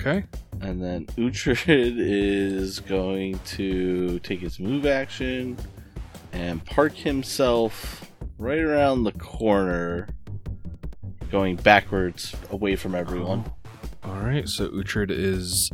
[0.00, 0.24] Okay.
[0.60, 1.64] And then Uhtred
[1.98, 5.56] is going to take his move action
[6.32, 10.08] and park himself right around the corner,
[11.32, 13.50] going backwards away from everyone.
[14.04, 15.70] All right, so Uhtred is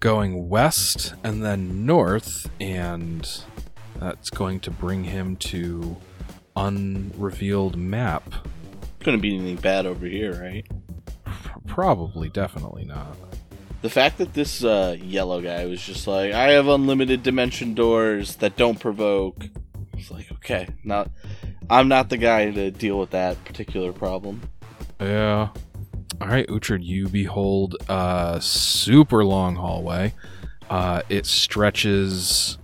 [0.00, 3.26] going west and then north, and
[4.00, 5.96] that's going to bring him to
[6.56, 8.34] unrevealed map.
[9.00, 10.66] Couldn't be anything bad over here, right?
[11.66, 13.16] Probably, definitely not.
[13.82, 18.36] The fact that this uh, yellow guy was just like, I have unlimited dimension doors
[18.36, 19.46] that don't provoke.
[19.96, 21.10] It's like, okay, not,
[21.70, 24.42] I'm not the guy to deal with that particular problem.
[25.00, 25.48] Yeah.
[26.20, 30.14] All right, Uhtred, you behold a super long hallway.
[30.70, 32.58] Uh, it stretches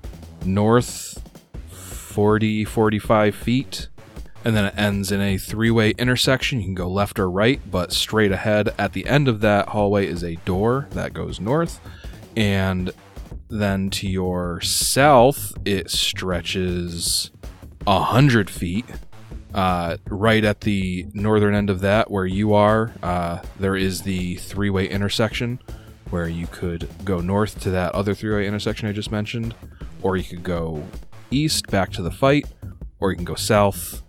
[0.44, 1.20] north
[1.68, 3.88] 40, 45 feet,
[4.44, 6.60] and then it ends in a three way intersection.
[6.60, 10.06] You can go left or right, but straight ahead at the end of that hallway
[10.06, 11.80] is a door that goes north.
[12.36, 12.90] And
[13.48, 17.30] then to your south, it stretches
[17.86, 18.86] a hundred feet
[19.54, 24.36] uh, right at the northern end of that, where you are, uh, there is the
[24.36, 25.58] three way intersection
[26.10, 29.54] where you could go north to that other three way intersection I just mentioned,
[30.02, 30.84] or you could go
[31.30, 32.46] east back to the fight,
[33.00, 34.02] or you can go south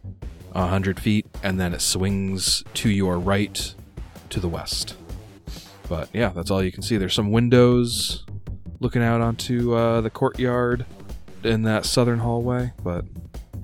[0.54, 3.74] a 100 feet, and then it swings to your right
[4.30, 4.96] to the west.
[5.90, 6.98] But yeah, that's all you can see.
[6.98, 8.26] There's some windows
[8.80, 10.86] looking out onto uh, the courtyard
[11.44, 13.06] in that southern hallway, but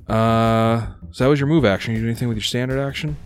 [0.07, 1.93] uh, so that was your move action.
[1.93, 3.17] You do anything with your standard action?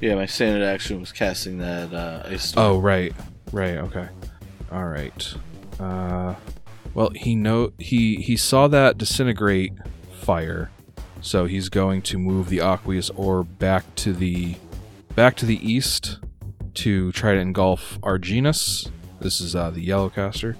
[0.00, 2.66] Yeah, my standard action was casting that uh, ice storm.
[2.66, 3.14] Oh, right,
[3.52, 4.08] right, okay,
[4.70, 5.34] all right.
[5.80, 6.34] Uh,
[6.94, 9.72] well, he know he he saw that disintegrate
[10.12, 10.70] fire,
[11.20, 14.56] so he's going to move the aqueous orb back to the
[15.14, 16.18] back to the east
[16.74, 18.90] to try to engulf Arginus.
[19.20, 20.56] This is uh, the yellow caster.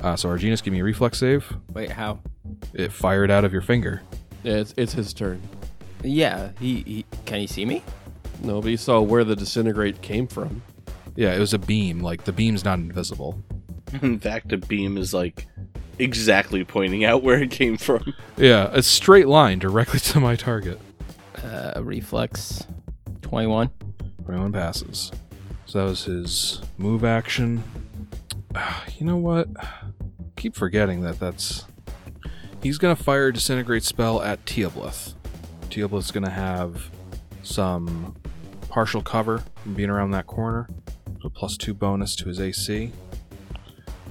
[0.00, 1.52] Uh, so Arginus, give me a reflex save.
[1.72, 2.20] Wait, how?
[2.72, 4.02] It fired out of your finger.
[4.44, 5.42] Yeah, it's, it's his turn.
[6.06, 7.82] Yeah, he, he can he see me?
[8.42, 10.62] No, but he saw where the disintegrate came from.
[11.16, 12.00] Yeah, it was a beam.
[12.00, 13.42] Like the beam's not invisible.
[14.02, 15.46] In fact, a beam is like
[15.98, 18.14] exactly pointing out where it came from.
[18.36, 20.78] Yeah, a straight line directly to my target.
[21.42, 22.66] Uh, reflex,
[23.22, 23.70] twenty-one.
[24.20, 25.10] Everyone passes.
[25.66, 27.62] So that was his move action.
[28.54, 29.48] Ah, You know what?
[30.36, 31.64] Keep forgetting that that's.
[32.62, 35.14] He's gonna fire a disintegrate spell at Teoblith.
[35.76, 36.90] Teoblith's gonna have
[37.42, 38.16] some
[38.70, 40.70] partial cover from being around that corner.
[41.20, 42.92] So plus two bonus to his AC.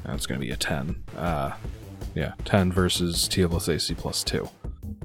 [0.04, 1.04] That's gonna be a ten.
[1.18, 1.54] Uh,
[2.14, 4.48] yeah, ten versus Teoblith's AC plus two.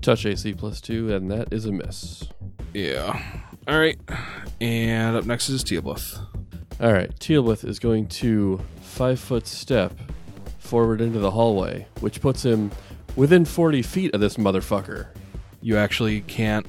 [0.02, 2.24] Touch AC plus two, and that is a miss.
[2.74, 3.18] Yeah.
[3.66, 3.98] All right.
[4.61, 6.18] And up next is Teoblith.
[6.78, 9.98] All right, Teoblith is going to five foot step
[10.58, 12.70] forward into the hallway, which puts him
[13.16, 15.08] within 40 feet of this motherfucker.
[15.62, 16.66] You actually can't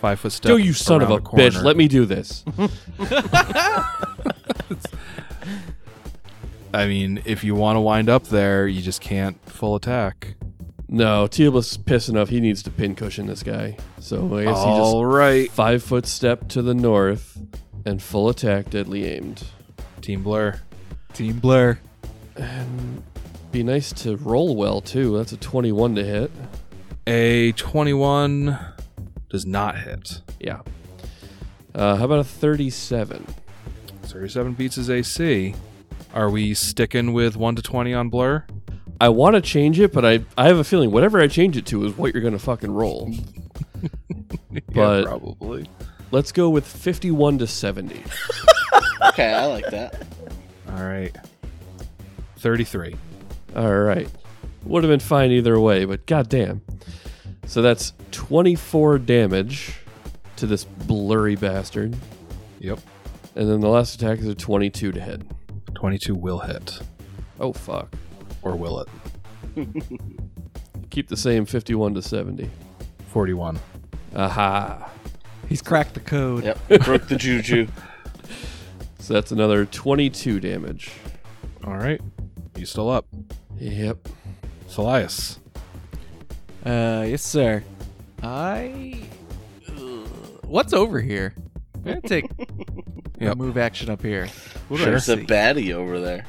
[0.00, 0.48] five foot step.
[0.48, 1.44] Go, you son of a around corner.
[1.50, 1.62] bitch.
[1.62, 2.44] Let me do this.
[6.74, 10.34] I mean, if you want to wind up there, you just can't full attack.
[10.88, 12.28] no, Teoblith's pissed enough.
[12.28, 13.76] He needs to pincushion this guy.
[14.00, 17.38] So I guess he just All right, five foot step to the north
[17.86, 19.44] and full attack, deadly aimed.
[20.00, 20.60] Team Blur.
[21.12, 21.78] Team Blur.
[22.36, 23.02] And
[23.52, 25.16] be nice to roll well, too.
[25.16, 26.30] That's a 21 to hit.
[27.06, 28.58] A twenty-one
[29.28, 30.20] does not hit.
[30.40, 30.60] Yeah.
[31.74, 33.26] Uh, how about a 37?
[34.04, 35.54] Thirty-seven beats his AC.
[36.14, 38.44] Are we sticking with one to twenty on Blur?
[39.00, 41.66] I want to change it, but I, I have a feeling whatever I change it
[41.66, 43.12] to is what you're going to fucking roll.
[44.72, 45.68] But- yeah, probably.
[46.12, 48.02] Let's go with 51 to 70.
[49.08, 50.02] Okay, I like that.
[50.70, 51.14] All right.
[52.38, 52.96] Thirty-three.
[53.54, 54.08] All right.
[54.64, 56.62] Would have been fine either way, but goddamn.
[57.46, 59.74] So that's 24 damage
[60.36, 61.96] to this blurry bastard.
[62.60, 62.80] Yep.
[63.36, 65.22] And then the last attack is a 22 to hit.
[65.74, 66.78] Twenty-two will hit,
[67.40, 67.94] Oh, fuck.
[68.42, 68.88] or will it?
[70.90, 72.48] Keep the same 51 to 70.
[73.08, 73.58] Forty-one.
[74.14, 74.90] Aha.
[75.48, 76.44] He's cracked the code.
[76.44, 77.66] Yep, broke the juju.
[79.00, 80.90] So that's another 22 damage.
[81.64, 82.00] All right.
[82.56, 83.06] You still up?
[83.58, 84.08] Yep.
[84.70, 85.38] Thalias.
[86.64, 87.62] Uh, yes, sir.
[88.22, 89.00] I.
[89.68, 90.08] Ugh,
[90.44, 91.34] what's over here?
[91.74, 92.24] I'm gonna take
[93.20, 93.32] Yep.
[93.32, 94.28] a move action up here.
[94.68, 95.24] What do I There's a see?
[95.26, 96.24] baddie over there.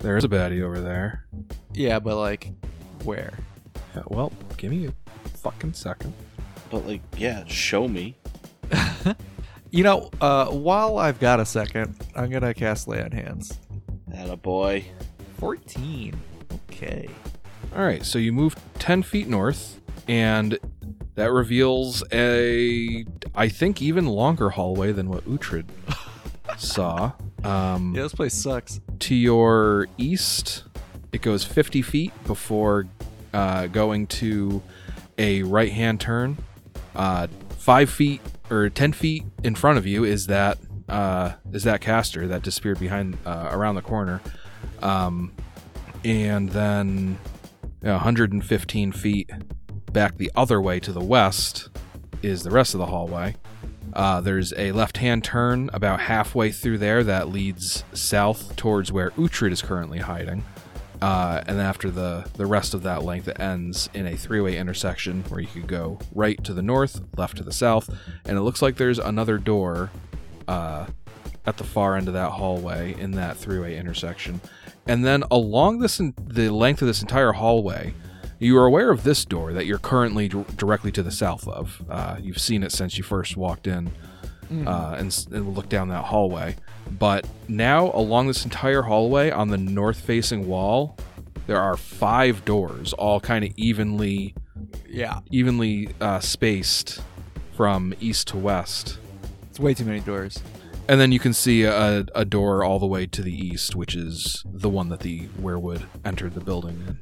[0.00, 1.24] There's a baddie over there.
[1.74, 2.50] Yeah, but like,
[3.04, 3.38] where?
[3.94, 4.94] Yeah, well, give me a
[5.38, 6.12] fucking second.
[6.70, 8.16] But like, yeah, show me.
[9.70, 13.58] You know, uh, while I've got a second, I'm gonna cast Lay on Hands.
[14.06, 14.84] That a boy.
[15.38, 16.14] 14.
[16.70, 17.08] Okay.
[17.74, 20.58] All right, so you move 10 feet north, and
[21.16, 23.04] that reveals a,
[23.34, 25.64] I think, even longer hallway than what Uhtred
[26.56, 27.12] saw.
[27.42, 28.80] Um, Yeah, this place sucks.
[29.00, 30.64] to your east,
[31.12, 32.86] it goes 50 feet before
[33.32, 34.62] uh, going to
[35.18, 36.38] a right hand turn.
[36.94, 37.26] Uh,
[37.58, 38.20] five feet
[38.50, 40.58] or 10 feet in front of you is that
[40.88, 44.20] uh, is that caster that disappeared behind uh, around the corner.
[44.82, 45.32] Um,
[46.04, 47.18] and then
[47.92, 49.30] 115 feet
[49.92, 51.68] back the other way to the west
[52.22, 53.36] is the rest of the hallway.
[53.92, 59.10] Uh, there's a left hand turn about halfway through there that leads south towards where
[59.12, 60.44] Uhtred is currently hiding.
[61.00, 64.56] Uh, and after the, the rest of that length, it ends in a three way
[64.56, 67.90] intersection where you could go right to the north, left to the south,
[68.24, 69.90] and it looks like there's another door
[70.48, 70.86] uh,
[71.46, 74.40] at the far end of that hallway in that three way intersection.
[74.86, 77.94] And then along this in, the length of this entire hallway,
[78.38, 81.82] you are aware of this door that you're currently dir- directly to the south of.
[81.88, 83.90] Uh, you've seen it since you first walked in
[84.66, 86.56] uh, and, and looked down that hallway.
[86.98, 90.96] But now, along this entire hallway on the north facing wall,
[91.46, 94.34] there are five doors, all kind of evenly
[94.86, 97.00] Yeah, evenly uh, spaced
[97.56, 98.98] from east to west.
[99.48, 100.42] it's way too many doors.
[100.86, 103.94] And then you can see a, a door all the way to the east, which
[103.94, 106.98] is the one that the wyrwood entered the building in.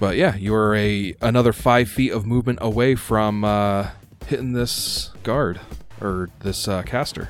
[0.00, 3.90] But yeah, you're a another five feet of movement away from uh,
[4.26, 5.60] hitting this guard
[6.00, 7.28] or this uh, caster.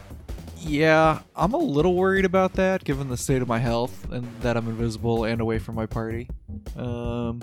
[0.57, 4.57] Yeah, I'm a little worried about that given the state of my health and that
[4.57, 6.29] I'm invisible and away from my party.
[6.77, 7.41] Um,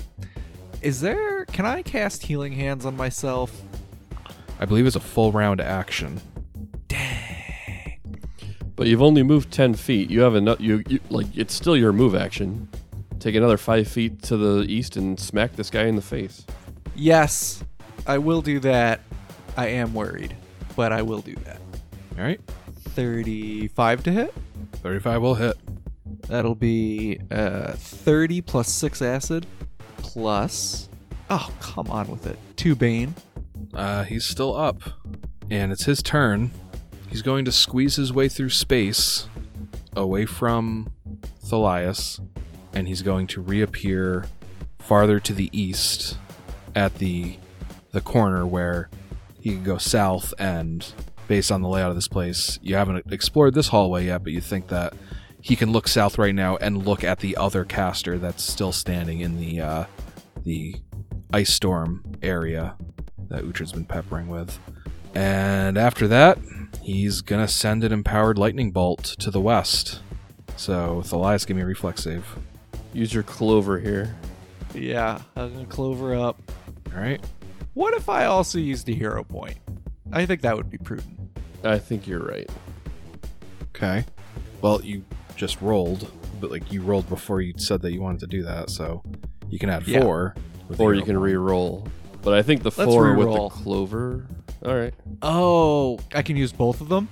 [0.82, 1.46] is there?
[1.46, 3.62] Can I cast healing hands on myself?
[4.60, 6.22] I believe it's a full round action.
[8.78, 10.10] But you've only moved ten feet.
[10.10, 10.62] You have enough.
[10.62, 12.70] You, you like it's still your move action.
[13.20, 16.46] Take another five feet to the east and smack this guy in the face.
[16.96, 17.64] Yes,
[18.06, 19.02] I will do that.
[19.58, 20.36] I am worried,
[20.76, 21.60] but I will do that.
[22.18, 22.40] All right,
[22.90, 24.34] 35 to hit.
[24.74, 25.58] 35 will hit.
[26.28, 29.46] That'll be uh, 30 plus 6 acid
[29.98, 30.90] plus.
[31.30, 32.38] Oh, come on with it.
[32.58, 33.16] 2 bane.
[33.74, 34.82] Uh, he's still up,
[35.50, 36.52] and it's his turn.
[37.08, 39.28] He's going to squeeze his way through space
[39.96, 40.92] away from
[41.44, 42.20] Thalias,
[42.74, 44.26] and he's going to reappear
[44.80, 46.18] farther to the east
[46.76, 47.38] at the
[47.92, 48.90] the corner where
[49.40, 50.34] he can go south.
[50.38, 50.86] And
[51.28, 54.42] based on the layout of this place, you haven't explored this hallway yet, but you
[54.42, 54.94] think that
[55.42, 59.22] he can look south right now and look at the other caster that's still standing
[59.22, 59.86] in the uh,
[60.44, 60.76] the
[61.34, 62.76] ice storm area
[63.30, 64.60] that Uhtred's been peppering with.
[65.18, 66.38] And after that,
[66.84, 70.00] he's gonna send an empowered lightning bolt to the west.
[70.58, 72.24] So Thalias, give me a reflex save.
[72.94, 74.16] Use your clover here.
[74.76, 76.40] Yeah, I'm going to clover up.
[76.94, 77.20] All right.
[77.74, 79.58] What if I also used a hero point?
[80.12, 81.18] I think that would be prudent.
[81.64, 82.50] I think you're right.
[83.76, 84.06] Okay.
[84.62, 85.04] Well, you
[85.36, 88.70] just rolled, but like you rolled before you said that you wanted to do that,
[88.70, 89.04] so
[89.50, 90.02] you can add Yeah.
[90.02, 90.36] four.
[90.70, 91.88] with Or you can re-roll.
[92.24, 93.50] But I think the Let's four with re-roll.
[93.50, 94.28] the clover.
[94.66, 94.94] All right.
[95.22, 97.08] Oh, I can use both of them?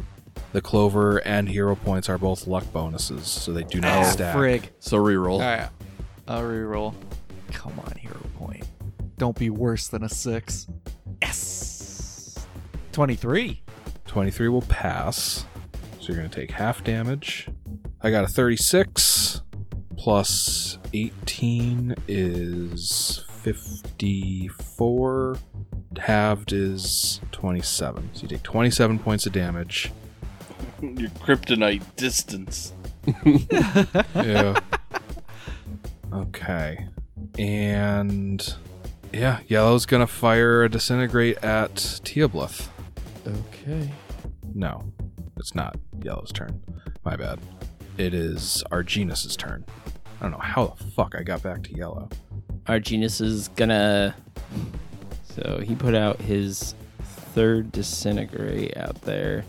[0.51, 4.35] The clover and hero points are both luck bonuses, so they do not Ah, stack.
[4.35, 4.69] frig.
[4.79, 5.41] So re-roll.
[5.41, 5.69] Alright.
[6.27, 6.95] I'll reroll.
[7.51, 8.65] Come on, hero point.
[9.17, 10.67] Don't be worse than a 6.
[11.21, 12.47] Yes!
[12.91, 13.61] 23.
[14.07, 15.45] 23 will pass.
[15.99, 17.47] So you're going to take half damage.
[18.01, 19.41] I got a 36
[19.97, 25.37] plus 18 is 54.
[25.97, 28.09] Halved is 27.
[28.13, 29.91] So you take 27 points of damage.
[30.81, 32.73] Your kryptonite distance.
[34.15, 34.59] Yeah.
[36.11, 36.87] okay.
[37.37, 38.55] And
[39.13, 42.69] yeah, yellow's going to fire a disintegrate at Teoblith.
[43.27, 43.91] Okay.
[44.55, 44.91] No,
[45.37, 46.63] it's not Yellow's turn.
[47.03, 47.39] My bad.
[47.99, 49.65] It is our Arginus's turn.
[50.19, 52.09] I don't know how the fuck I got back to Yellow.
[52.67, 54.15] Arginus is gonna.
[55.35, 56.75] So he put out his
[57.33, 59.45] third disintegrate out there.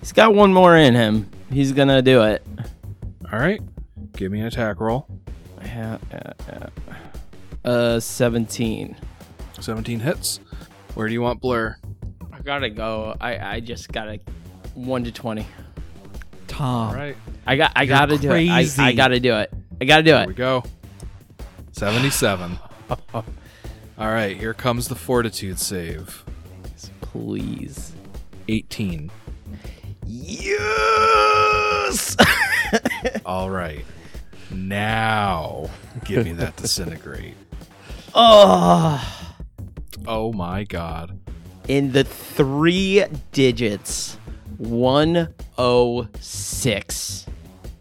[0.00, 1.30] He's got one more in him.
[1.50, 2.44] He's gonna do it.
[3.32, 3.60] All right,
[4.16, 5.06] give me an attack roll.
[5.62, 6.66] Yeah, yeah, yeah.
[7.64, 8.96] Uh, 17.
[9.60, 10.40] 17 hits.
[10.94, 11.76] Where do you want Blur?
[12.32, 13.14] I gotta go.
[13.20, 14.20] I, I just gotta.
[14.74, 15.46] 1 to 20.
[16.46, 16.88] Tom.
[16.88, 17.16] All right,
[17.46, 17.72] I got.
[17.74, 18.48] I gotta do it.
[18.50, 18.82] I, crazy.
[18.82, 19.52] I gotta do it.
[19.80, 20.28] I gotta do here it.
[20.28, 20.64] we go.
[21.78, 22.58] 77.
[23.14, 23.24] All
[23.98, 26.24] right, here comes the Fortitude save.
[27.00, 27.92] Please.
[28.48, 29.12] 18.
[30.04, 32.16] Yes!
[33.24, 33.84] All right.
[34.50, 35.70] Now,
[36.04, 37.36] give me that disintegrate.
[38.14, 39.28] oh.
[40.04, 41.16] Oh my god.
[41.68, 44.18] in the three digits
[44.56, 47.26] 106.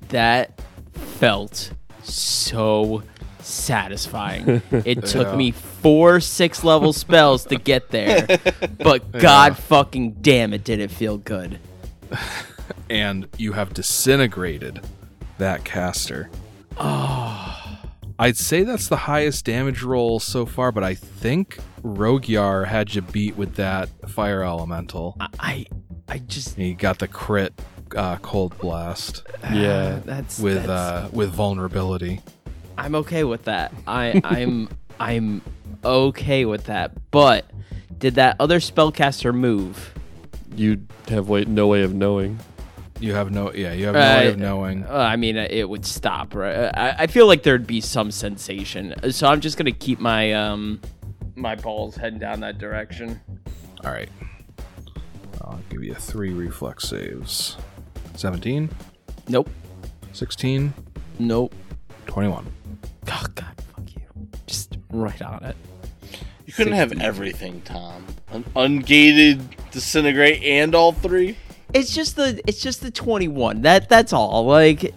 [0.09, 0.61] That
[0.93, 1.71] felt
[2.03, 3.01] so
[3.47, 4.61] satisfying.
[4.71, 5.35] It took Yeah.
[5.35, 8.27] me four six level spells to get there,
[8.79, 11.59] but god fucking damn it, did it feel good.
[12.89, 14.81] and you have disintegrated
[15.37, 16.29] that caster.
[16.77, 17.53] Oh.
[18.19, 23.03] I'd say that's the highest damage roll so far, but I think Rogyar had you
[23.03, 25.15] beat with that fire elemental.
[25.19, 25.65] I, I,
[26.07, 27.53] I just He got the crit
[27.95, 29.23] uh, cold blast
[29.53, 29.99] Yeah.
[30.03, 30.69] that's with that's-
[31.05, 32.21] uh, with vulnerability.
[32.78, 33.73] I'm okay with that.
[33.88, 34.69] I I'm
[34.99, 35.41] I'm
[35.84, 36.91] okay with that.
[37.11, 37.45] But
[37.97, 39.93] did that other spellcaster move?
[40.55, 42.39] You'd have way, no way of knowing.
[42.99, 44.84] You have no yeah, you have no way Uh, of knowing.
[44.86, 46.55] Uh, I mean, uh, it would stop, right?
[46.55, 50.34] Uh, I, I feel like there'd be some sensation, so I'm just gonna keep my
[50.34, 50.82] um
[51.36, 53.21] my balls heading down that direction.
[53.86, 54.09] All right.
[55.41, 57.57] I'll give you three reflex saves.
[58.15, 58.69] 17,
[59.30, 59.47] Nope,
[60.13, 60.73] 16,
[61.19, 61.53] nope.
[62.07, 62.47] 21.
[63.09, 64.27] Oh God, fuck you!
[64.47, 65.55] Just right on it.
[66.45, 68.05] You couldn't have everything, Tom.
[68.31, 69.41] An ungated
[69.71, 71.37] disintegrate and all three.
[71.73, 73.61] It's just the it's just the 21.
[73.63, 74.45] That that's all.
[74.45, 74.93] Like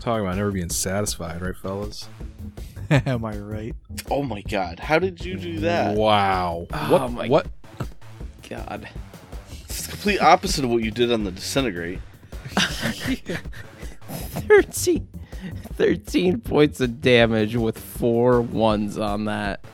[0.00, 2.08] Talking about never being satisfied, right, fellas?
[2.90, 3.74] Am I right?
[4.10, 5.96] Oh my god, how did you do that?
[5.96, 6.66] Wow.
[6.72, 7.12] Oh what?
[7.12, 7.46] my- What?
[8.48, 8.88] God.
[9.64, 12.00] It's the complete opposite of what you did on the disintegrate.
[14.08, 15.06] 13,
[15.74, 19.64] 13 points of damage with four ones on that.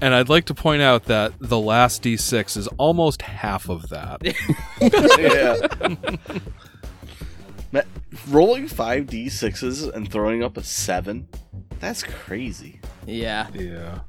[0.00, 4.20] And I'd like to point out that the last D6 is almost half of that.
[4.80, 6.16] yeah.
[7.70, 7.82] Ma-
[8.28, 11.28] Rolling five d sixes and throwing up a seven.
[11.78, 12.80] That's crazy.
[13.06, 13.48] Yeah.
[13.54, 14.00] yeah.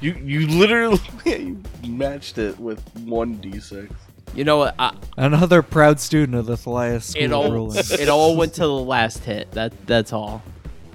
[0.00, 3.92] You you literally you matched it with one d six.
[4.34, 4.74] You know what?
[4.78, 7.78] I, Another proud student of the Thalias School it all Ruling.
[7.90, 9.50] it all went to the last hit.
[9.52, 10.42] That that's all.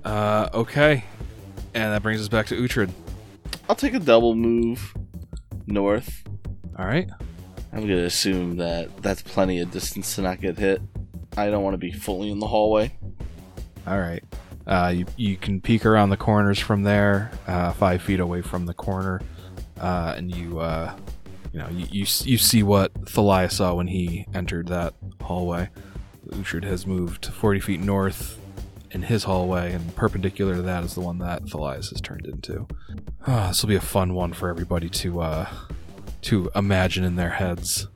[0.04, 1.04] Uh, okay.
[1.74, 2.92] And that brings us back to Uhtred.
[3.70, 4.94] I'll take a double move
[5.66, 6.24] north.
[6.78, 7.10] All right.
[7.74, 10.82] I'm gonna assume that that's plenty of distance to not get hit.
[11.38, 12.92] I don't want to be fully in the hallway.
[13.88, 14.24] All right.
[14.68, 18.66] Uh, you, you can peek around the corners from there, uh, five feet away from
[18.66, 19.22] the corner,
[19.80, 20.96] uh, and you, uh,
[21.52, 25.70] you know, you, you you see what Thalia saw when he entered that hallway.
[26.30, 28.40] Uhtred has moved 40 feet north
[28.92, 32.68] in his hallway, and perpendicular to that is the one that Thalias has turned into.
[33.28, 35.50] Ah, this will be a fun one for everybody to uh,
[36.24, 37.88] to imagine in their heads.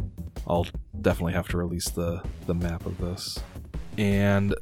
[0.48, 0.68] I'll
[1.02, 3.40] definitely have to release the the map of this,
[3.98, 4.56] and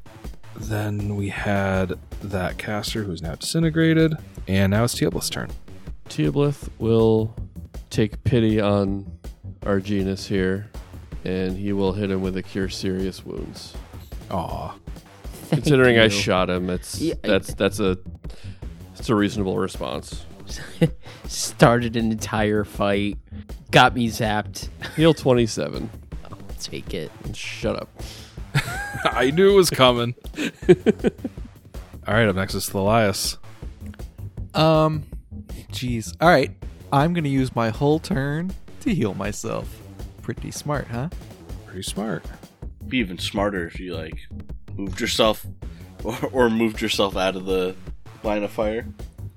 [0.56, 4.16] then we had that caster who's now disintegrated,
[4.48, 5.52] and now it's Teoblith's turn.
[6.10, 7.36] Teoblith will
[7.94, 9.06] take pity on
[9.62, 10.70] Arginus here,
[11.24, 13.76] and he will hit him with a cure serious wounds.
[14.32, 14.76] Aw.
[15.50, 17.98] Considering I shot him, it's Yeah, that's that's a
[18.98, 20.26] it's a reasonable response.
[21.28, 23.18] Started an entire fight.
[23.72, 24.70] Got me zapped.
[24.96, 25.89] Heal twenty seven.
[26.26, 27.12] I'll take it.
[27.34, 27.89] Shut up.
[29.06, 30.16] I knew it was coming.
[32.08, 33.38] All right, up next is Thalias.
[34.56, 35.04] Um,
[35.72, 36.16] jeez.
[36.20, 36.52] All right,
[36.94, 39.68] I'm gonna use my whole turn to heal myself.
[40.22, 41.10] Pretty smart, huh?
[41.66, 42.24] Pretty smart.
[42.88, 44.20] Be even smarter if you like
[44.76, 45.44] moved yourself
[46.04, 47.76] or, or moved yourself out of the
[48.24, 48.86] line of fire.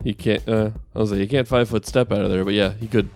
[0.04, 0.46] He can't.
[0.46, 2.86] Uh, I was like, he can't five foot step out of there, but yeah, he
[2.88, 3.08] could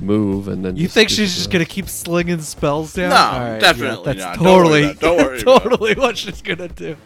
[0.00, 0.76] move and then.
[0.76, 3.10] You just think she's something just gonna keep slinging spells down?
[3.10, 4.44] No, All right, definitely that's not.
[4.44, 6.96] Don't worry Totally, about- don't worry about totally what she's gonna do.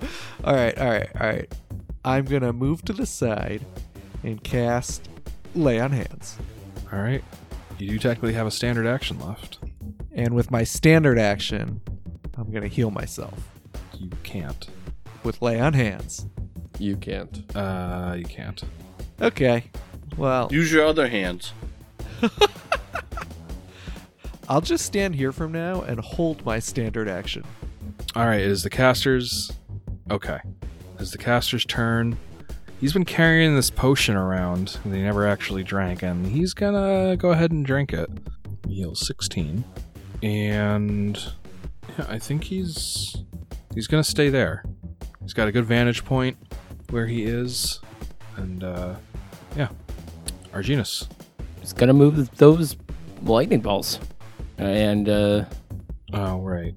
[0.45, 1.53] All right, all right, all right.
[2.05, 3.67] I'm gonna move to the side
[4.23, 5.09] and cast
[5.57, 6.37] Lay on Hands.
[6.93, 7.23] All right.
[7.79, 9.59] You do technically have a standard action left.
[10.13, 11.81] And with my standard action,
[12.37, 13.49] I'm gonna heal myself
[13.95, 14.69] You can't.
[15.23, 16.27] with Lay on Hands.
[16.79, 17.45] You can't.
[17.55, 18.63] Uh, you can't.
[19.21, 19.65] Okay.
[20.17, 21.53] Well, Use your other hands.
[24.49, 27.45] I'll just stand here from now and hold my standard action.
[28.17, 29.53] All right, it is the caster's.
[30.11, 30.39] Okay.
[30.99, 32.19] It's the caster's turn.
[32.81, 37.31] He's been carrying this potion around that he never actually drank, and he's gonna go
[37.31, 38.09] ahead and drink it.
[38.67, 39.63] He heals 16.
[40.23, 41.17] And
[41.99, 43.17] yeah, I think he's
[43.75, 44.65] he's gonna stay there.
[45.21, 46.39] He's got a good vantage point
[46.89, 47.81] where he is.
[48.37, 48.95] And uh
[49.57, 49.69] yeah.
[50.55, 51.07] Arginus.
[51.61, 52.77] Just gonna move those
[53.23, 54.01] lightning balls.
[54.57, 55.45] And uh
[56.15, 56.75] Oh right.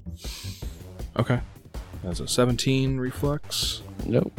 [1.17, 1.39] Okay.
[2.03, 4.33] That's a 17 reflex, nope,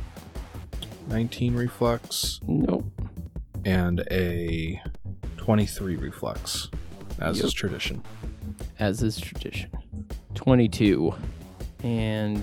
[1.08, 2.84] 19 reflex, nope.
[3.64, 4.80] and a
[5.36, 6.68] 23 reflex,
[7.20, 7.44] as Yep.
[7.46, 8.02] is tradition.
[8.78, 9.70] as is tradition.
[10.34, 11.14] 22.
[11.82, 12.42] And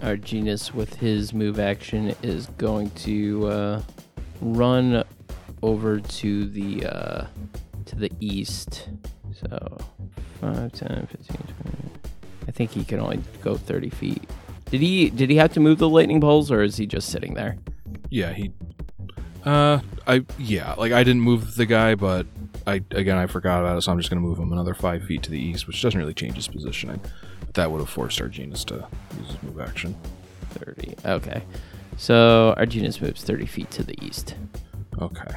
[0.00, 3.82] Arginus with his move action is going to uh,
[4.40, 5.04] run
[5.62, 7.26] over to the uh,
[7.86, 8.88] to the east.
[9.32, 9.78] So
[10.40, 11.78] 5, 10, 15, 20.
[12.46, 14.22] I think he can only go 30 feet.
[14.70, 17.34] Did he did he have to move the lightning bolts or is he just sitting
[17.34, 17.56] there?
[18.10, 18.52] Yeah, he.
[19.44, 22.26] Uh, I yeah, like I didn't move the guy, but
[22.66, 25.22] I again I forgot about it, so I'm just gonna move him another five feet
[25.24, 27.00] to the east, which doesn't really change his positioning.
[27.40, 28.86] But That would have forced Arginus to
[29.18, 29.94] use his move action.
[30.50, 30.94] 30.
[31.04, 31.42] Okay.
[31.96, 34.34] So Arginus moves 30 feet to the east.
[35.00, 35.36] Okay.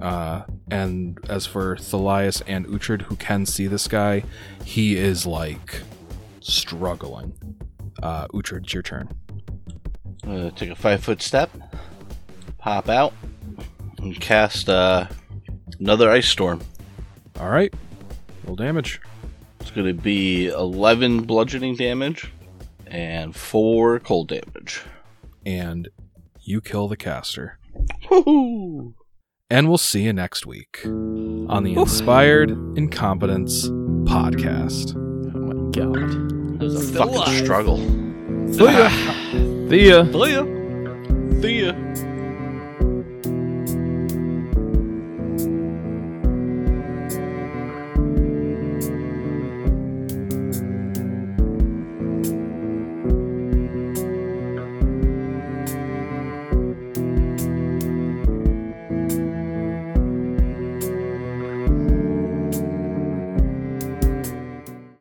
[0.00, 4.24] Uh, and as for Thalias and Uhtred, who can see this guy,
[4.64, 5.82] he is like
[6.40, 7.32] struggling.
[8.02, 9.08] Uh, Uhtred, it's your turn.
[10.26, 11.50] Uh, take a five foot step,
[12.64, 13.12] pop out,
[13.98, 15.06] and cast uh,
[15.78, 16.62] another ice storm.
[17.38, 17.72] All right.
[18.44, 19.02] Roll damage.
[19.60, 22.32] It's going to be 11 bludgeoning damage
[22.86, 24.80] and 4 cold damage.
[25.44, 25.90] And
[26.40, 27.58] you kill the caster.
[28.04, 28.94] Woohoo!
[29.50, 33.68] And we'll see you next week on the Inspired Incompetence
[34.08, 34.96] podcast.
[34.96, 36.62] Oh my god.
[36.62, 37.76] It was a fucking struggle.
[38.54, 38.88] See ya.
[39.68, 40.04] See ya.
[41.42, 42.13] See ya.